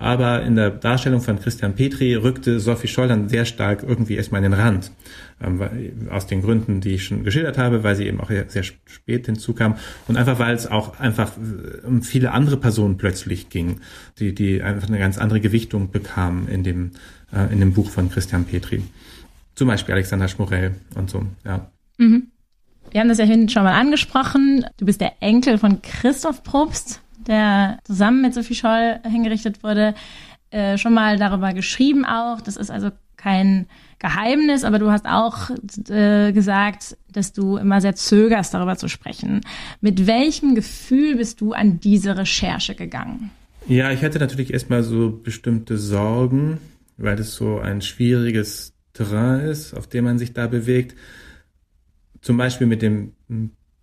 Aber 0.03 0.43
in 0.43 0.57
der 0.57 0.71
Darstellung 0.71 1.21
von 1.21 1.39
Christian 1.39 1.77
Petri 1.77 2.17
rückte 2.17 2.59
Sophie 2.59 2.89
Scholl 2.89 3.07
dann 3.07 3.29
sehr 3.29 3.45
stark 3.45 3.85
irgendwie 3.87 4.17
erstmal 4.17 4.43
in 4.43 4.51
den 4.51 4.61
Rand. 4.61 4.91
Ähm, 5.41 5.63
aus 6.11 6.27
den 6.27 6.43
Gründen, 6.43 6.81
die 6.81 6.95
ich 6.95 7.05
schon 7.05 7.23
geschildert 7.23 7.57
habe, 7.57 7.85
weil 7.85 7.95
sie 7.95 8.09
eben 8.09 8.21
auch 8.21 8.29
sehr 8.49 8.65
spät 8.65 9.27
hinzukam 9.27 9.77
und 10.09 10.17
einfach 10.17 10.41
weil 10.41 10.57
es 10.57 10.67
auch 10.67 10.99
einfach 10.99 11.31
äh, 11.37 11.87
um 11.87 12.03
viele 12.03 12.33
andere 12.33 12.57
Personen 12.57 12.97
plötzlich 12.97 13.49
ging, 13.49 13.81
die, 14.19 14.35
die 14.35 14.61
einfach 14.61 14.89
eine 14.89 14.99
ganz 14.99 15.19
andere 15.19 15.41
Gewichtung 15.41 15.93
bekamen 15.93 16.49
in 16.49 16.65
dem, 16.65 16.91
äh, 17.33 17.53
in 17.53 17.61
dem 17.61 17.73
Buch 17.73 17.89
von 17.89 18.11
Christian 18.11 18.45
Petri. 18.45 18.83
Zum 19.55 19.69
Beispiel 19.69 19.95
Alexander 19.95 20.27
Schmorell 20.27 20.75
und 20.97 21.11
so, 21.11 21.25
ja. 21.45 21.71
Mhm. 21.99 22.27
Wir 22.91 23.01
haben 23.03 23.09
das 23.09 23.19
ja 23.19 23.27
schon 23.27 23.63
mal 23.63 23.79
angesprochen. 23.79 24.67
Du 24.79 24.85
bist 24.85 25.01
der 25.01 25.13
Enkel 25.21 25.59
von 25.59 25.81
Christoph 25.81 26.43
Probst 26.43 27.01
der 27.27 27.79
zusammen 27.85 28.23
mit 28.23 28.35
Sophie 28.35 28.55
Scholl 28.55 29.01
hingerichtet 29.09 29.63
wurde, 29.63 29.95
äh, 30.51 30.77
schon 30.79 30.95
mal 30.95 31.17
darüber 31.19 31.53
geschrieben 31.53 32.05
auch. 32.05 32.41
Das 32.41 32.57
ist 32.57 32.71
also 32.71 32.91
kein 33.17 33.67
Geheimnis, 33.99 34.65
aber 34.65 34.79
du 34.79 34.91
hast 34.91 35.07
auch 35.07 35.51
äh, 35.89 36.33
gesagt, 36.33 36.97
dass 37.13 37.33
du 37.33 37.57
immer 37.57 37.81
sehr 37.81 37.95
zögerst, 37.95 38.53
darüber 38.53 38.77
zu 38.77 38.89
sprechen. 38.89 39.43
Mit 39.81 40.07
welchem 40.07 40.55
Gefühl 40.55 41.17
bist 41.17 41.41
du 41.41 41.53
an 41.53 41.79
diese 41.79 42.17
Recherche 42.17 42.75
gegangen? 42.75 43.31
Ja, 43.69 43.93
ich 43.93 44.03
hatte 44.03 44.19
natürlich 44.19 44.53
erstmal 44.53 44.83
so 44.83 45.21
bestimmte 45.23 45.79
Sorgen, 45.79 46.59
weil 46.97 47.19
es 47.21 47.37
so 47.37 47.61
ein 47.61 47.81
schwieriges 47.81 48.73
Terrain 48.93 49.41
ist, 49.41 49.73
auf 49.73 49.87
dem 49.87 50.05
man 50.05 50.19
sich 50.19 50.33
da 50.33 50.49
bewegt. 50.49 50.97
Zum 52.21 52.37
Beispiel 52.37 52.67
mit 52.67 52.83
dem 52.83 53.13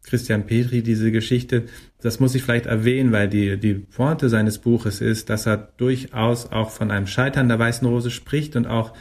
Christian 0.10 0.46
Petri 0.46 0.82
diese 0.82 1.12
Geschichte, 1.12 1.66
das 2.02 2.20
muss 2.20 2.36
ich 2.36 2.44
vielleicht 2.44 2.66
erwähnen, 2.66 3.12
weil 3.12 3.30
die, 3.30 3.58
die 3.58 3.76
Pointe 3.76 4.30
seines 4.30 4.58
Buches 4.58 5.02
ist, 5.02 5.30
dass 5.30 5.46
er 5.46 5.58
durchaus 5.78 6.52
auch 6.52 6.72
von 6.72 6.92
einem 6.92 7.08
Scheitern 7.08 7.48
der 7.48 7.60
Weißen 7.60 7.88
Rose 7.88 8.12
spricht 8.12 8.56
und 8.56 8.68
auch 8.68 8.94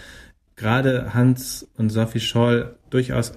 gerade 0.56 1.14
Hans 1.14 1.66
und 1.76 1.90
Sophie 1.90 2.20
Scholl 2.20 2.76
durchaus 2.90 3.32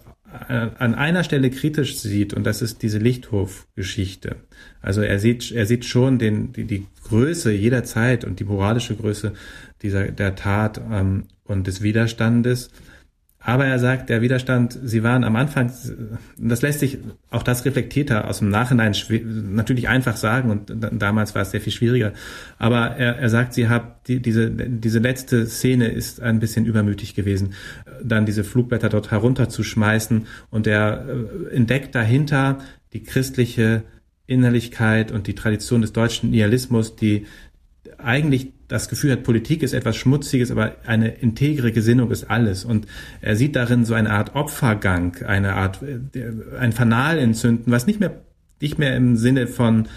an 0.48 0.96
einer 0.96 1.24
Stelle 1.24 1.50
kritisch 1.50 1.98
sieht. 1.98 2.34
Und 2.34 2.46
das 2.46 2.62
ist 2.62 2.82
diese 2.82 3.00
Lichthof-Geschichte. 3.00 4.38
Also 4.82 5.02
er 5.02 5.20
sieht, 5.20 5.52
er 5.52 5.66
sieht 5.66 5.86
schon 5.86 6.20
den, 6.20 6.54
die, 6.54 6.64
die 6.64 6.88
Größe 7.04 7.52
jeder 7.52 7.84
Zeit 7.84 8.24
und 8.24 8.40
die 8.40 8.46
moralische 8.46 8.96
Größe 8.96 9.34
dieser, 9.82 10.12
der 10.12 10.36
Tat 10.36 10.82
ähm, 10.90 11.26
und 11.44 11.68
des 11.68 11.82
Widerstandes 11.82 12.70
aber 13.44 13.66
er 13.66 13.80
sagt, 13.80 14.10
der 14.10 14.22
Widerstand, 14.22 14.78
sie 14.84 15.02
waren 15.02 15.24
am 15.24 15.36
Anfang, 15.36 15.72
das 16.38 16.62
lässt 16.62 16.80
sich, 16.80 17.00
auch 17.32 17.42
das 17.42 17.66
reflektiert 17.66 18.12
er 18.12 18.28
aus 18.28 18.40
dem 18.40 18.50
Nachhinein 18.50 18.94
natürlich 19.52 19.90
einfach 19.90 20.16
sagen 20.16 20.52
und 20.52 20.72
damals 20.92 21.34
war 21.34 21.42
es 21.42 21.50
sehr 21.50 21.60
viel 21.60 21.74
schwieriger. 21.74 22.14
Aber 22.60 22.96
er, 22.98 23.18
er 23.18 23.30
sagt, 23.30 23.54
sie 23.54 23.68
haben, 23.68 23.88
die, 24.08 24.22
diese, 24.22 24.52
diese 24.52 25.00
letzte 25.00 25.48
Szene 25.48 25.88
ist 25.88 26.22
ein 26.22 26.40
bisschen 26.40 26.68
übermütig 26.68 27.16
gewesen, 27.16 27.54
dann 28.04 28.28
diese 28.28 28.44
Flugblätter 28.44 28.90
dort 28.90 29.10
herunterzuschmeißen 29.10 30.28
und 30.52 30.68
er 30.68 31.06
äh, 31.08 31.56
entdeckt 31.56 31.96
dahinter 31.96 32.60
die 32.94 33.02
christliche 33.02 33.82
Innerlichkeit 34.28 35.12
und 35.12 35.26
die 35.26 35.36
Tradition 35.36 35.82
des 35.82 35.94
deutschen 35.94 36.30
Nihilismus, 36.30 36.96
die 36.96 37.26
eigentlich 37.98 38.54
das 38.72 38.88
Gefühl 38.88 39.12
hat, 39.12 39.24
Politik 39.24 39.64
ist 39.64 39.74
etwas 39.74 39.98
Schmutziges, 39.98 40.50
aber 40.50 40.78
eine 40.86 41.10
integre 41.10 41.72
Gesinnung 41.72 42.10
ist 42.10 42.30
alles. 42.30 42.64
Und 42.64 42.88
er 43.20 43.36
sieht 43.36 43.56
darin 43.56 43.84
so 43.84 43.94
eine 43.94 44.12
Art 44.12 44.34
Opfergang, 44.34 45.18
eine 45.26 45.54
Art, 45.56 45.82
äh, 45.84 46.00
ein 46.58 46.72
Fanal 46.72 47.20
entzünden, 47.20 47.72
was 47.72 47.86
nicht 47.86 48.00
mehr, 48.00 48.22
nicht 48.62 48.80
mehr 48.80 48.96
im 48.96 49.18
Sinne 49.18 49.48
von 49.48 49.88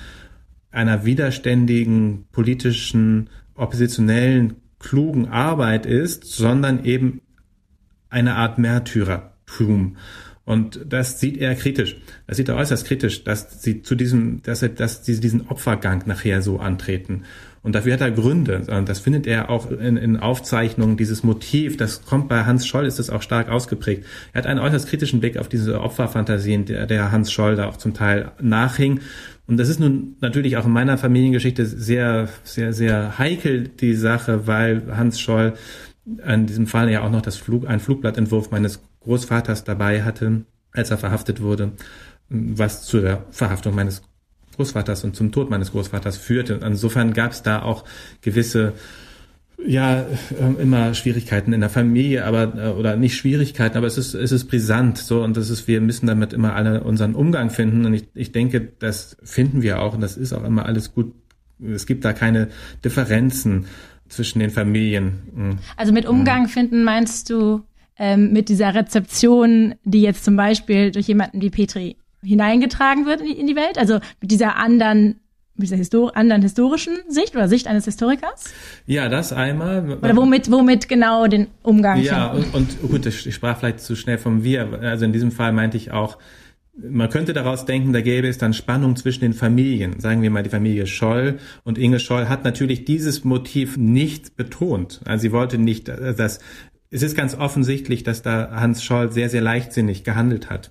einer 0.70 1.04
widerständigen, 1.04 2.26
politischen, 2.32 3.30
oppositionellen, 3.54 4.54
klugen 4.80 5.28
Arbeit 5.28 5.86
ist, 5.86 6.24
sondern 6.24 6.84
eben 6.84 7.20
eine 8.10 8.34
Art 8.34 8.58
Märtyrertum. 8.58 9.96
Und 10.44 10.80
das 10.86 11.20
sieht 11.20 11.38
er 11.38 11.54
kritisch. 11.54 11.96
Das 12.26 12.36
sieht 12.36 12.48
er 12.48 12.56
äußerst 12.56 12.86
kritisch, 12.86 13.24
dass 13.24 13.62
sie 13.62 13.82
zu 13.82 13.94
diesem, 13.94 14.42
dass 14.42 14.62
er, 14.62 14.68
dass 14.68 15.04
sie 15.04 15.18
diesen 15.20 15.48
Opfergang 15.48 16.02
nachher 16.06 16.42
so 16.42 16.58
antreten. 16.58 17.22
Und 17.64 17.74
dafür 17.74 17.94
hat 17.94 18.02
er 18.02 18.10
Gründe. 18.10 18.60
Das 18.84 19.00
findet 19.00 19.26
er 19.26 19.48
auch 19.48 19.70
in, 19.70 19.96
in 19.96 20.18
Aufzeichnungen, 20.18 20.98
dieses 20.98 21.22
Motiv, 21.22 21.78
das 21.78 22.04
kommt 22.04 22.28
bei 22.28 22.44
Hans 22.44 22.66
Scholl, 22.66 22.84
ist 22.84 22.98
das 22.98 23.08
auch 23.08 23.22
stark 23.22 23.48
ausgeprägt. 23.48 24.04
Er 24.34 24.42
hat 24.42 24.46
einen 24.46 24.60
äußerst 24.60 24.86
kritischen 24.86 25.18
Blick 25.20 25.38
auf 25.38 25.48
diese 25.48 25.80
Opferfantasien, 25.80 26.66
der, 26.66 26.86
der 26.86 27.10
Hans 27.10 27.32
Scholl 27.32 27.56
da 27.56 27.66
auch 27.66 27.78
zum 27.78 27.94
Teil 27.94 28.32
nachhing. 28.38 29.00
Und 29.46 29.56
das 29.56 29.70
ist 29.70 29.80
nun 29.80 30.16
natürlich 30.20 30.58
auch 30.58 30.66
in 30.66 30.72
meiner 30.72 30.98
Familiengeschichte 30.98 31.64
sehr, 31.64 32.28
sehr, 32.44 32.74
sehr 32.74 33.18
heikel, 33.18 33.68
die 33.68 33.94
Sache, 33.94 34.46
weil 34.46 34.82
Hans 34.94 35.18
Scholl 35.18 35.54
in 36.04 36.46
diesem 36.46 36.66
Fall 36.66 36.90
ja 36.90 37.02
auch 37.02 37.10
noch 37.10 37.22
das 37.22 37.36
Flug, 37.36 37.66
ein 37.66 37.80
Flugblattentwurf 37.80 38.50
meines 38.50 38.82
Großvaters 39.00 39.64
dabei 39.64 40.02
hatte, 40.02 40.44
als 40.72 40.90
er 40.90 40.98
verhaftet 40.98 41.40
wurde, 41.40 41.72
was 42.28 42.82
zu 42.82 43.00
der 43.00 43.24
Verhaftung 43.30 43.74
meines 43.74 44.02
Großvaters 44.56 45.04
und 45.04 45.16
zum 45.16 45.32
Tod 45.32 45.50
meines 45.50 45.72
Großvaters 45.72 46.16
führte. 46.16 46.60
Insofern 46.64 47.12
gab 47.12 47.32
es 47.32 47.42
da 47.42 47.62
auch 47.62 47.84
gewisse 48.20 48.74
ja 49.66 50.00
äh, 50.02 50.62
immer 50.62 50.94
Schwierigkeiten 50.94 51.52
in 51.52 51.60
der 51.60 51.70
Familie, 51.70 52.24
aber 52.24 52.54
äh, 52.56 52.68
oder 52.70 52.96
nicht 52.96 53.16
Schwierigkeiten, 53.16 53.76
aber 53.76 53.86
es 53.86 53.98
ist 53.98 54.14
es 54.14 54.32
ist 54.32 54.46
brisant 54.46 54.98
so 54.98 55.22
und 55.22 55.36
das 55.36 55.50
ist 55.50 55.68
wir 55.68 55.80
müssen 55.80 56.06
damit 56.06 56.32
immer 56.32 56.54
alle 56.54 56.82
unseren 56.82 57.14
Umgang 57.14 57.50
finden 57.50 57.86
und 57.86 57.94
ich, 57.94 58.08
ich 58.14 58.32
denke, 58.32 58.72
das 58.78 59.16
finden 59.22 59.62
wir 59.62 59.80
auch 59.80 59.94
und 59.94 60.00
das 60.00 60.16
ist 60.16 60.32
auch 60.32 60.44
immer 60.44 60.66
alles 60.66 60.94
gut. 60.94 61.14
Es 61.60 61.86
gibt 61.86 62.04
da 62.04 62.12
keine 62.12 62.48
Differenzen 62.84 63.66
zwischen 64.08 64.40
den 64.40 64.50
Familien. 64.50 65.22
Mhm. 65.34 65.58
Also 65.76 65.92
mit 65.92 66.06
Umgang 66.06 66.48
finden 66.48 66.84
meinst 66.84 67.30
du 67.30 67.62
ähm, 67.96 68.32
mit 68.32 68.48
dieser 68.48 68.74
Rezeption, 68.74 69.74
die 69.84 70.02
jetzt 70.02 70.24
zum 70.24 70.36
Beispiel 70.36 70.90
durch 70.90 71.06
jemanden 71.06 71.40
wie 71.40 71.50
Petri 71.50 71.96
hineingetragen 72.24 73.06
wird 73.06 73.20
in 73.20 73.46
die 73.46 73.56
Welt? 73.56 73.78
Also 73.78 74.00
mit 74.20 74.30
dieser 74.30 74.56
anderen 74.56 75.20
mit 75.56 75.68
dieser 75.68 75.76
Histor 75.76 76.16
anderen 76.16 76.42
historischen 76.42 76.96
Sicht 77.08 77.36
oder 77.36 77.48
Sicht 77.48 77.68
eines 77.68 77.84
Historikers? 77.84 78.52
Ja, 78.86 79.08
das 79.08 79.32
einmal. 79.32 79.98
Oder 79.98 80.16
womit, 80.16 80.50
womit 80.50 80.88
genau 80.88 81.28
den 81.28 81.46
Umgang? 81.62 82.02
Ja, 82.02 82.32
und, 82.32 82.52
und 82.54 82.82
gut, 82.82 83.06
ich 83.06 83.34
sprach 83.34 83.58
vielleicht 83.58 83.80
zu 83.80 83.94
schnell 83.94 84.18
vom 84.18 84.42
Wir. 84.42 84.80
Also 84.82 85.04
in 85.04 85.12
diesem 85.12 85.30
Fall 85.30 85.52
meinte 85.52 85.76
ich 85.76 85.92
auch, 85.92 86.18
man 86.76 87.08
könnte 87.08 87.32
daraus 87.32 87.66
denken, 87.66 87.92
da 87.92 88.00
gäbe 88.00 88.26
es 88.26 88.38
dann 88.38 88.52
Spannung 88.52 88.96
zwischen 88.96 89.20
den 89.20 89.32
Familien. 89.32 90.00
Sagen 90.00 90.22
wir 90.22 90.30
mal, 90.30 90.42
die 90.42 90.50
Familie 90.50 90.88
Scholl 90.88 91.38
und 91.62 91.78
Inge 91.78 92.00
Scholl 92.00 92.28
hat 92.28 92.42
natürlich 92.42 92.84
dieses 92.84 93.22
Motiv 93.22 93.76
nicht 93.76 94.36
betont. 94.36 95.00
Also 95.04 95.22
sie 95.22 95.32
wollte 95.32 95.58
nicht, 95.58 95.86
dass 95.86 96.40
es 96.94 97.02
ist 97.02 97.16
ganz 97.16 97.34
offensichtlich, 97.34 98.04
dass 98.04 98.22
da 98.22 98.52
Hans 98.52 98.84
Scholl 98.84 99.10
sehr, 99.10 99.28
sehr 99.28 99.40
leichtsinnig 99.40 100.04
gehandelt 100.04 100.48
hat. 100.48 100.70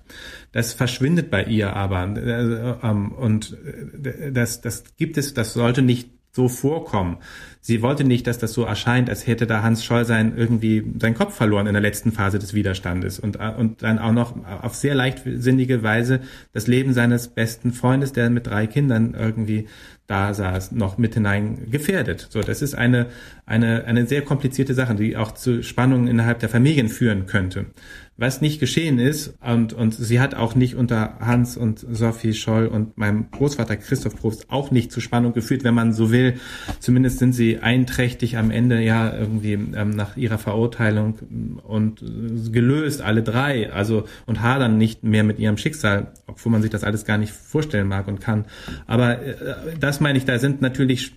Das 0.52 0.72
verschwindet 0.72 1.30
bei 1.30 1.44
ihr 1.44 1.76
aber. 1.76 2.16
Äh, 2.16 2.86
ähm, 2.86 3.12
und 3.12 3.58
äh, 4.02 4.32
das, 4.32 4.62
das 4.62 4.84
gibt 4.96 5.18
es, 5.18 5.34
das 5.34 5.52
sollte 5.52 5.82
nicht 5.82 6.08
so 6.32 6.48
vorkommen. 6.48 7.18
Sie 7.60 7.80
wollte 7.82 8.04
nicht, 8.04 8.26
dass 8.26 8.38
das 8.38 8.54
so 8.54 8.64
erscheint, 8.64 9.08
als 9.08 9.26
hätte 9.26 9.46
da 9.46 9.62
Hans 9.62 9.84
Scholl 9.84 10.04
sein 10.04 10.32
irgendwie 10.36 10.82
seinen 10.98 11.14
Kopf 11.14 11.34
verloren 11.34 11.66
in 11.66 11.74
der 11.74 11.82
letzten 11.82 12.10
Phase 12.10 12.38
des 12.38 12.54
Widerstandes 12.54 13.20
und, 13.20 13.36
äh, 13.36 13.52
und 13.56 13.82
dann 13.82 13.98
auch 13.98 14.12
noch 14.12 14.34
auf 14.62 14.74
sehr 14.74 14.94
leichtsinnige 14.94 15.82
Weise 15.82 16.20
das 16.52 16.66
Leben 16.66 16.94
seines 16.94 17.28
besten 17.28 17.72
Freundes, 17.72 18.12
der 18.12 18.30
mit 18.30 18.46
drei 18.46 18.66
Kindern 18.66 19.14
irgendwie 19.14 19.68
da 20.06 20.34
saß, 20.34 20.72
noch 20.72 20.98
mit 20.98 21.14
hinein 21.14 21.70
gefährdet. 21.70 22.26
So, 22.30 22.40
das 22.42 22.60
ist 22.60 22.74
eine, 22.74 23.06
eine, 23.46 23.84
eine 23.84 24.06
sehr 24.06 24.22
komplizierte 24.22 24.74
Sache, 24.74 24.94
die 24.94 25.16
auch 25.16 25.32
zu 25.32 25.62
Spannungen 25.62 26.08
innerhalb 26.08 26.40
der 26.40 26.48
Familien 26.48 26.88
führen 26.88 27.26
könnte 27.26 27.66
was 28.16 28.40
nicht 28.40 28.60
geschehen 28.60 28.98
ist. 28.98 29.34
Und, 29.40 29.72
und 29.72 29.92
sie 29.94 30.20
hat 30.20 30.34
auch 30.34 30.54
nicht 30.54 30.76
unter 30.76 31.18
Hans 31.20 31.56
und 31.56 31.84
Sophie 31.90 32.32
Scholl 32.32 32.66
und 32.66 32.96
meinem 32.96 33.30
Großvater 33.30 33.76
Christoph 33.76 34.16
Probst 34.16 34.50
auch 34.50 34.70
nicht 34.70 34.92
zu 34.92 35.00
Spannung 35.00 35.32
geführt, 35.32 35.64
wenn 35.64 35.74
man 35.74 35.92
so 35.92 36.12
will. 36.12 36.34
Zumindest 36.78 37.18
sind 37.18 37.32
sie 37.32 37.58
einträchtig 37.58 38.36
am 38.36 38.50
Ende 38.50 38.80
ja 38.82 39.12
irgendwie 39.12 39.54
ähm, 39.54 39.90
nach 39.90 40.16
ihrer 40.16 40.38
Verurteilung 40.38 41.18
und 41.64 42.04
gelöst, 42.52 43.02
alle 43.02 43.22
drei, 43.22 43.72
also 43.72 44.04
und 44.26 44.40
hadern 44.42 44.78
nicht 44.78 45.02
mehr 45.02 45.24
mit 45.24 45.38
ihrem 45.40 45.56
Schicksal, 45.56 46.12
obwohl 46.26 46.52
man 46.52 46.62
sich 46.62 46.70
das 46.70 46.84
alles 46.84 47.04
gar 47.04 47.18
nicht 47.18 47.32
vorstellen 47.32 47.88
mag 47.88 48.06
und 48.06 48.20
kann. 48.20 48.44
Aber 48.86 49.20
äh, 49.22 49.34
das 49.80 50.00
meine 50.00 50.18
ich, 50.18 50.24
da 50.24 50.38
sind 50.38 50.62
natürlich 50.62 51.12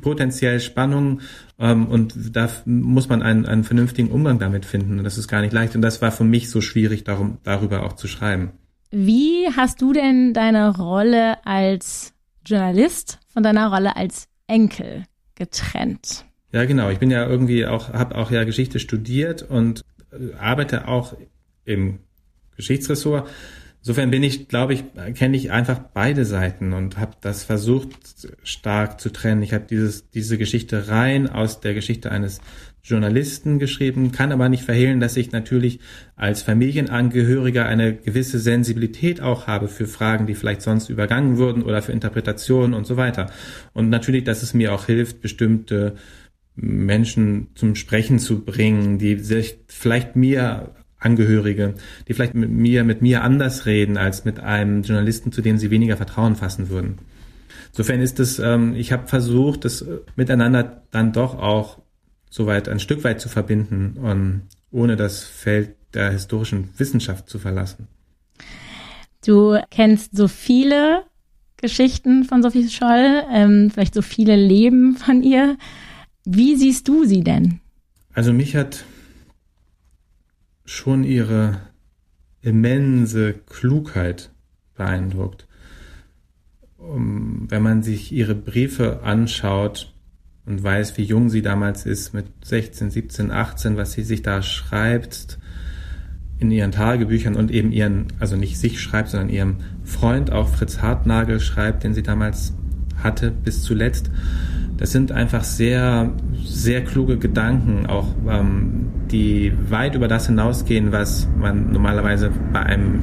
potenziell 0.00 0.60
Spannungen 0.60 1.20
ähm, 1.58 1.86
und 1.86 2.14
da 2.36 2.48
muss 2.64 3.08
man 3.08 3.22
einen, 3.22 3.44
einen 3.46 3.64
vernünftigen 3.64 4.10
Umgang 4.10 4.38
damit 4.38 4.64
finden. 4.64 4.98
Und 4.98 5.04
das 5.04 5.18
ist 5.18 5.26
gar 5.26 5.40
nicht 5.40 5.52
leicht. 5.52 5.74
Und 5.74 5.82
das 5.82 6.00
war 6.00 6.12
für 6.12 6.24
mich 6.30 6.50
so 6.50 6.60
schwierig, 6.60 7.04
darum, 7.04 7.38
darüber 7.42 7.84
auch 7.84 7.94
zu 7.94 8.08
schreiben. 8.08 8.52
Wie 8.90 9.48
hast 9.54 9.82
du 9.82 9.92
denn 9.92 10.32
deine 10.32 10.76
Rolle 10.76 11.44
als 11.44 12.14
Journalist 12.46 13.18
von 13.28 13.42
deiner 13.42 13.70
Rolle 13.72 13.96
als 13.96 14.28
Enkel 14.46 15.04
getrennt? 15.34 16.24
Ja, 16.52 16.64
genau. 16.64 16.88
Ich 16.88 16.98
bin 16.98 17.10
ja 17.10 17.26
irgendwie 17.26 17.66
auch, 17.66 17.92
habe 17.92 18.16
auch 18.16 18.30
ja 18.30 18.44
Geschichte 18.44 18.78
studiert 18.78 19.42
und 19.42 19.82
äh, 20.12 20.34
arbeite 20.34 20.88
auch 20.88 21.14
im 21.64 21.98
Geschichtsressort. 22.56 23.28
Insofern 23.80 24.10
bin 24.10 24.22
ich, 24.22 24.48
glaube 24.48 24.74
ich, 24.74 24.84
kenne 25.14 25.36
ich 25.36 25.50
einfach 25.52 25.78
beide 25.78 26.24
Seiten 26.24 26.72
und 26.72 26.98
habe 26.98 27.12
das 27.20 27.44
versucht 27.44 27.90
stark 28.42 29.00
zu 29.00 29.10
trennen. 29.10 29.42
Ich 29.42 29.52
habe 29.52 29.66
dieses 29.68 30.10
diese 30.10 30.36
Geschichte 30.36 30.88
rein 30.88 31.28
aus 31.28 31.60
der 31.60 31.74
Geschichte 31.74 32.10
eines 32.10 32.40
Journalisten 32.88 33.58
geschrieben, 33.58 34.12
kann 34.12 34.32
aber 34.32 34.48
nicht 34.48 34.64
verhehlen, 34.64 35.00
dass 35.00 35.16
ich 35.16 35.32
natürlich 35.32 35.80
als 36.16 36.42
Familienangehöriger 36.42 37.66
eine 37.66 37.94
gewisse 37.94 38.38
Sensibilität 38.38 39.20
auch 39.20 39.46
habe 39.46 39.68
für 39.68 39.86
Fragen, 39.86 40.26
die 40.26 40.34
vielleicht 40.34 40.62
sonst 40.62 40.88
übergangen 40.88 41.36
würden 41.38 41.62
oder 41.62 41.82
für 41.82 41.92
Interpretationen 41.92 42.74
und 42.74 42.86
so 42.86 42.96
weiter. 42.96 43.30
Und 43.72 43.90
natürlich, 43.90 44.24
dass 44.24 44.42
es 44.42 44.54
mir 44.54 44.72
auch 44.72 44.86
hilft, 44.86 45.20
bestimmte 45.20 45.96
Menschen 46.54 47.48
zum 47.54 47.74
Sprechen 47.74 48.18
zu 48.18 48.44
bringen, 48.44 48.98
die 48.98 49.16
sich 49.18 49.58
vielleicht 49.68 50.16
mir 50.16 50.74
Angehörige, 51.00 51.74
die 52.08 52.14
vielleicht 52.14 52.34
mit 52.34 52.50
mir, 52.50 52.82
mit 52.82 53.02
mir 53.02 53.22
anders 53.22 53.66
reden 53.66 53.96
als 53.96 54.24
mit 54.24 54.40
einem 54.40 54.82
Journalisten, 54.82 55.30
zu 55.30 55.42
dem 55.42 55.56
sie 55.56 55.70
weniger 55.70 55.96
Vertrauen 55.96 56.34
fassen 56.34 56.70
würden. 56.70 56.98
Insofern 57.70 58.00
ist 58.00 58.18
es, 58.18 58.40
ähm, 58.40 58.74
ich 58.74 58.90
habe 58.90 59.06
versucht, 59.06 59.64
das 59.64 59.84
miteinander 60.16 60.82
dann 60.90 61.12
doch 61.12 61.38
auch 61.38 61.78
soweit 62.30 62.68
ein 62.68 62.80
Stück 62.80 63.04
weit 63.04 63.20
zu 63.20 63.28
verbinden, 63.28 63.96
und 63.98 64.42
ohne 64.70 64.96
das 64.96 65.24
Feld 65.24 65.74
der 65.94 66.10
historischen 66.10 66.68
Wissenschaft 66.76 67.28
zu 67.28 67.38
verlassen. 67.38 67.88
Du 69.24 69.58
kennst 69.70 70.16
so 70.16 70.28
viele 70.28 71.02
Geschichten 71.56 72.24
von 72.24 72.42
Sophie 72.42 72.68
Scholl, 72.68 73.24
ähm, 73.32 73.70
vielleicht 73.70 73.94
so 73.94 74.02
viele 74.02 74.36
Leben 74.36 74.96
von 74.96 75.22
ihr. 75.22 75.56
Wie 76.24 76.56
siehst 76.56 76.86
du 76.86 77.04
sie 77.04 77.24
denn? 77.24 77.60
Also 78.12 78.32
mich 78.32 78.54
hat 78.54 78.84
schon 80.64 81.04
ihre 81.04 81.62
immense 82.42 83.34
Klugheit 83.34 84.30
beeindruckt. 84.76 85.46
Wenn 86.78 87.62
man 87.62 87.82
sich 87.82 88.12
ihre 88.12 88.36
Briefe 88.36 89.00
anschaut 89.02 89.92
und 90.48 90.62
weiß, 90.62 90.96
wie 90.96 91.02
jung 91.02 91.28
sie 91.28 91.42
damals 91.42 91.84
ist, 91.84 92.14
mit 92.14 92.26
16, 92.42 92.90
17, 92.90 93.30
18, 93.30 93.76
was 93.76 93.92
sie 93.92 94.02
sich 94.02 94.22
da 94.22 94.42
schreibt 94.42 95.38
in 96.38 96.50
ihren 96.50 96.72
Tagebüchern 96.72 97.34
und 97.36 97.50
eben 97.50 97.72
ihren, 97.72 98.06
also 98.18 98.36
nicht 98.36 98.58
sich 98.58 98.80
schreibt, 98.80 99.10
sondern 99.10 99.28
ihrem 99.28 99.56
Freund, 99.84 100.32
auch 100.32 100.48
Fritz 100.48 100.80
Hartnagel 100.80 101.40
schreibt, 101.40 101.84
den 101.84 101.94
sie 101.94 102.02
damals 102.02 102.54
hatte 103.02 103.30
bis 103.30 103.62
zuletzt. 103.62 104.10
Das 104.76 104.92
sind 104.92 105.10
einfach 105.10 105.42
sehr, 105.42 106.12
sehr 106.44 106.84
kluge 106.84 107.18
Gedanken, 107.18 107.86
auch 107.86 108.14
ähm, 108.28 108.86
die 109.10 109.52
weit 109.68 109.96
über 109.96 110.06
das 110.06 110.26
hinausgehen, 110.26 110.92
was 110.92 111.28
man 111.36 111.72
normalerweise 111.72 112.30
bei 112.52 112.60
einem 112.60 113.02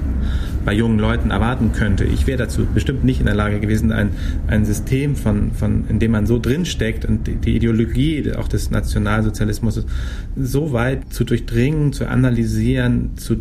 bei 0.65 0.73
jungen 0.73 0.99
Leuten 0.99 1.31
erwarten 1.31 1.71
könnte. 1.71 2.03
Ich 2.03 2.27
wäre 2.27 2.39
dazu 2.39 2.65
bestimmt 2.65 3.03
nicht 3.03 3.19
in 3.19 3.27
der 3.27 3.35
Lage 3.35 3.59
gewesen, 3.59 3.91
ein, 3.91 4.09
ein 4.47 4.65
System 4.65 5.15
von, 5.15 5.51
von, 5.53 5.87
in 5.87 5.99
dem 5.99 6.11
man 6.11 6.25
so 6.25 6.39
drinsteckt 6.39 7.05
und 7.05 7.27
die, 7.27 7.55
Ideologie 7.55 8.33
auch 8.33 8.47
des 8.47 8.71
Nationalsozialismus 8.71 9.85
so 10.35 10.73
weit 10.73 11.13
zu 11.13 11.23
durchdringen, 11.23 11.93
zu 11.93 12.07
analysieren, 12.07 13.11
zu, 13.15 13.37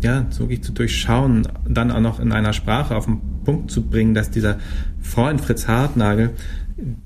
ja, 0.00 0.26
wirklich 0.38 0.62
zu 0.62 0.72
durchschauen, 0.72 1.46
dann 1.68 1.90
auch 1.90 2.00
noch 2.00 2.20
in 2.20 2.32
einer 2.32 2.52
Sprache 2.52 2.96
auf 2.96 3.06
den 3.06 3.20
Punkt 3.44 3.70
zu 3.70 3.82
bringen, 3.82 4.14
dass 4.14 4.30
dieser 4.30 4.58
Freund 5.00 5.40
Fritz 5.40 5.68
Hartnagel, 5.68 6.30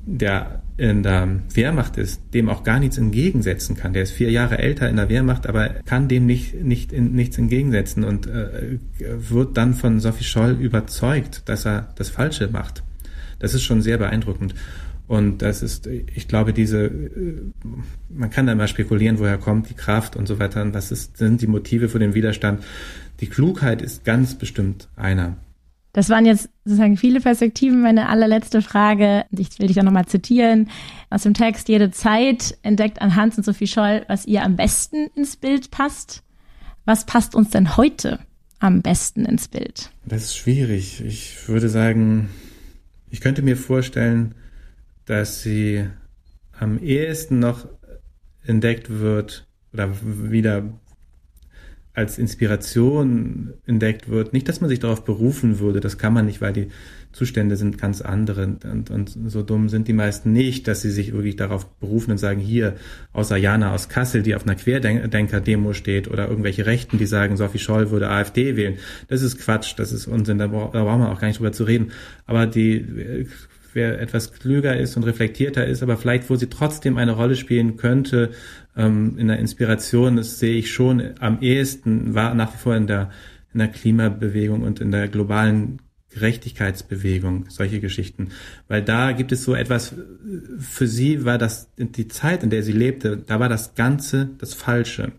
der 0.07 0.63
in 0.79 1.03
der 1.03 1.41
Wehrmacht 1.53 1.97
ist, 1.97 2.23
dem 2.33 2.49
auch 2.49 2.63
gar 2.63 2.79
nichts 2.79 2.99
entgegensetzen 2.99 3.77
kann. 3.77 3.93
Der 3.93 4.05
ist 4.05 4.13
vier 4.13 4.31
Jahre 4.31 4.59
älter 4.59 4.89
in 4.89 4.95
der 4.95 5.09
Wehrmacht, 5.09 5.49
aber 5.49 5.69
kann 5.85 6.07
dem 6.07 6.25
nicht, 6.25 6.55
nicht 6.55 6.93
in, 6.93 7.13
nichts 7.13 7.37
entgegensetzen 7.37 8.05
und 8.05 8.29
äh, 8.29 8.79
wird 8.99 9.57
dann 9.57 9.75
von 9.75 9.99
Sophie 9.99 10.23
Scholl 10.23 10.53
überzeugt, 10.53 11.43
dass 11.47 11.67
er 11.67 11.93
das 11.97 12.11
Falsche 12.11 12.49
macht. 12.49 12.85
Das 13.41 13.55
ist 13.55 13.65
schon 13.65 13.83
sehr 13.83 13.99
beeindruckend. 13.99 14.55
Und 15.09 15.43
das 15.43 15.63
ist, 15.63 15.89
ich 15.89 16.29
glaube, 16.29 16.53
diese, 16.53 16.85
äh, 16.85 17.41
man 18.09 18.31
kann 18.31 18.47
da 18.47 18.55
mal 18.55 18.69
spekulieren, 18.69 19.19
woher 19.19 19.39
kommt 19.39 19.69
die 19.71 19.75
Kraft 19.75 20.15
und 20.15 20.29
so 20.29 20.39
weiter 20.39 20.63
und 20.63 20.75
was 20.75 20.93
ist, 20.93 21.17
sind 21.17 21.43
die 21.43 21.49
Motive 21.49 21.89
für 21.89 21.99
den 21.99 22.15
Widerstand. 22.15 22.63
Die 23.19 23.27
Klugheit 23.27 23.83
ist 23.83 24.05
ganz 24.05 24.39
bestimmt 24.39 24.89
einer. 24.95 25.39
Das 25.99 26.11
waren 26.11 26.27
jetzt 26.27 26.49
sozusagen 26.65 26.97
viele 26.97 27.21
Perspektiven. 27.21 27.83
Meine 27.83 28.09
allerletzte 28.09 28.63
Frage, 28.63 29.25
ich 29.33 29.59
will 29.59 29.67
dich 29.67 29.81
auch 29.81 29.85
nochmal 29.85 30.07
zitieren, 30.07 30.71
aus 31.11 31.25
dem 31.25 31.35
Text, 31.35 31.69
jede 31.69 31.91
Zeit 31.91 32.57
entdeckt 32.63 33.03
an 33.03 33.17
Hans 33.17 33.37
und 33.37 33.43
Sophie 33.43 33.67
Scholl, 33.67 34.05
was 34.07 34.25
ihr 34.25 34.45
am 34.45 34.55
besten 34.55 35.09
ins 35.17 35.35
Bild 35.35 35.73
passt. 35.73 36.23
Was 36.85 37.05
passt 37.05 37.35
uns 37.35 37.51
denn 37.51 37.77
heute 37.77 38.21
am 38.61 38.81
besten 38.81 39.25
ins 39.25 39.49
Bild? 39.49 39.91
Das 40.05 40.23
ist 40.23 40.37
schwierig. 40.37 41.03
Ich 41.05 41.49
würde 41.49 41.69
sagen, 41.69 42.29
ich 43.11 43.21
könnte 43.21 43.43
mir 43.43 43.57
vorstellen, 43.57 44.37
dass 45.05 45.43
sie 45.43 45.85
am 46.61 46.79
ehesten 46.79 47.41
noch 47.41 47.67
entdeckt 48.45 48.89
wird 48.89 49.49
oder 49.73 49.91
wieder 50.01 50.63
als 51.99 52.17
Inspiration 52.17 53.55
entdeckt 53.67 54.09
wird. 54.09 54.33
Nicht, 54.33 54.49
dass 54.49 54.61
man 54.61 54.71
sich 54.71 54.79
darauf 54.79 55.05
berufen 55.05 55.59
würde, 55.59 55.81
das 55.81 55.99
kann 55.99 56.13
man 56.13 56.27
nicht, 56.27 56.41
weil 56.41 56.53
die 56.53 56.69
Zustände 57.11 57.57
sind 57.57 57.77
ganz 57.77 58.03
andere 58.03 58.45
und, 58.45 58.91
und 58.91 59.17
so 59.27 59.43
dumm 59.43 59.69
sind 59.69 59.89
die 59.89 59.93
meisten 59.93 60.33
nicht, 60.33 60.69
dass 60.69 60.81
sie 60.81 60.93
sich 60.93 61.13
wirklich 61.13 61.35
darauf 61.35 61.67
berufen 61.81 62.13
und 62.13 62.19
sagen, 62.19 62.39
hier, 62.41 62.77
außer 63.13 63.37
Jana 63.37 63.75
aus 63.75 63.89
Kassel, 63.89 64.23
die 64.23 64.37
auf 64.37 64.45
einer 64.45 64.55
Querdenker-Demo 64.55 65.73
steht 65.73 66.07
oder 66.07 66.29
irgendwelche 66.29 66.67
Rechten, 66.67 66.99
die 66.99 67.07
sagen, 67.07 67.37
Sophie 67.37 67.59
Scholl 67.59 67.91
würde 67.91 68.11
AfD 68.11 68.55
wählen. 68.55 68.77
Das 69.09 69.23
ist 69.23 69.39
Quatsch, 69.39 69.75
das 69.77 69.91
ist 69.91 70.07
Unsinn, 70.07 70.39
da, 70.39 70.47
braucht 70.47 70.75
man 70.75 71.03
auch 71.03 71.21
gar 71.21 71.27
nicht 71.27 71.41
drüber 71.41 71.53
zu 71.53 71.65
reden. 71.65 71.91
Aber 72.27 72.47
die 72.47 73.27
wer 73.79 74.01
etwas 74.01 74.33
klüger 74.33 74.77
ist 74.77 74.97
und 74.97 75.05
reflektierter 75.05 75.65
ist, 75.65 75.83
aber 75.83 75.97
vielleicht, 75.97 76.29
wo 76.29 76.37
sie 76.37 76.49
trotzdem 76.49 76.99
eine 76.99 77.13
Rolle 77.13 77.37
spielen 77.37 77.77
könnte, 77.77 78.33
ähm, 78.77 79.17
in 79.17 79.29
der 79.29 79.39
Inspiration, 79.39 80.17
das 80.17 80.39
sehe 80.39 80.57
ich 80.57 80.71
schon 80.71 81.15
am 81.21 81.41
ehesten, 81.41 82.15
war 82.15 82.35
nach 82.35 82.53
wie 82.53 82.59
vor 82.59 82.77
in 82.77 82.87
der 82.87 83.11
in 83.53 83.61
der 83.61 83.69
Klimabewegung 83.69 84.63
und 84.63 84.81
in 84.81 84.91
der 84.91 85.09
globalen 85.09 85.81
Gerechtigkeitsbewegung, 86.11 87.47
solche 87.49 87.81
Geschichten. 87.81 88.29
Weil 88.67 88.83
da 88.83 89.13
gibt 89.13 89.33
es 89.33 89.45
so 89.45 89.55
etwas, 89.55 89.95
für 90.59 90.87
sie 90.87 91.25
war 91.25 91.39
das 91.39 91.71
die 91.77 92.09
Zeit, 92.09 92.43
in 92.43 92.51
der 92.51 92.63
sie 92.63 92.73
lebte, 92.73 93.17
da 93.17 93.41
war 93.41 93.49
das 93.49 93.75
Ganze 93.75 94.31
das 94.39 94.55
Falsche. 94.55 95.13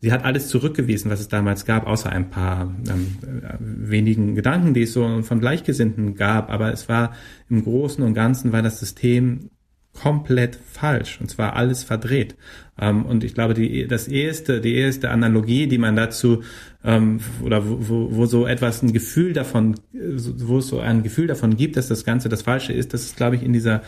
Sie 0.00 0.12
hat 0.12 0.24
alles 0.24 0.48
zurückgewiesen, 0.48 1.10
was 1.10 1.20
es 1.20 1.28
damals 1.28 1.66
gab, 1.66 1.86
außer 1.86 2.10
ein 2.10 2.30
paar 2.30 2.74
ähm, 2.88 3.18
wenigen 3.58 4.34
Gedanken, 4.34 4.72
die 4.72 4.82
es 4.82 4.94
so 4.94 5.22
von 5.22 5.40
Gleichgesinnten 5.40 6.14
gab. 6.14 6.50
Aber 6.50 6.72
es 6.72 6.88
war 6.88 7.14
im 7.50 7.62
Großen 7.62 8.02
und 8.02 8.14
Ganzen 8.14 8.52
war 8.52 8.62
das 8.62 8.80
System 8.80 9.50
komplett 9.92 10.56
falsch 10.56 11.20
und 11.20 11.28
zwar 11.28 11.56
alles 11.56 11.82
verdreht. 11.84 12.36
Ähm, 12.80 13.04
und 13.04 13.24
ich 13.24 13.34
glaube, 13.34 13.54
die, 13.54 13.86
das 13.86 14.08
erste, 14.08 14.60
die 14.60 14.74
erste 14.74 15.10
Analogie, 15.10 15.66
die 15.66 15.78
man 15.78 15.96
dazu 15.96 16.42
ähm, 16.84 17.20
oder 17.42 17.68
wo, 17.68 17.78
wo, 17.80 18.16
wo 18.16 18.26
so 18.26 18.46
etwas 18.46 18.82
ein 18.82 18.92
Gefühl 18.92 19.32
davon, 19.32 19.74
wo 19.92 20.58
es 20.58 20.68
so 20.68 20.80
ein 20.80 21.02
Gefühl 21.02 21.26
davon 21.26 21.56
gibt, 21.56 21.76
dass 21.76 21.88
das 21.88 22.04
Ganze 22.04 22.28
das 22.28 22.42
Falsche 22.42 22.72
ist, 22.72 22.94
das 22.94 23.02
ist, 23.02 23.16
glaube 23.16 23.36
ich, 23.36 23.42
in 23.42 23.52
dieser 23.52 23.82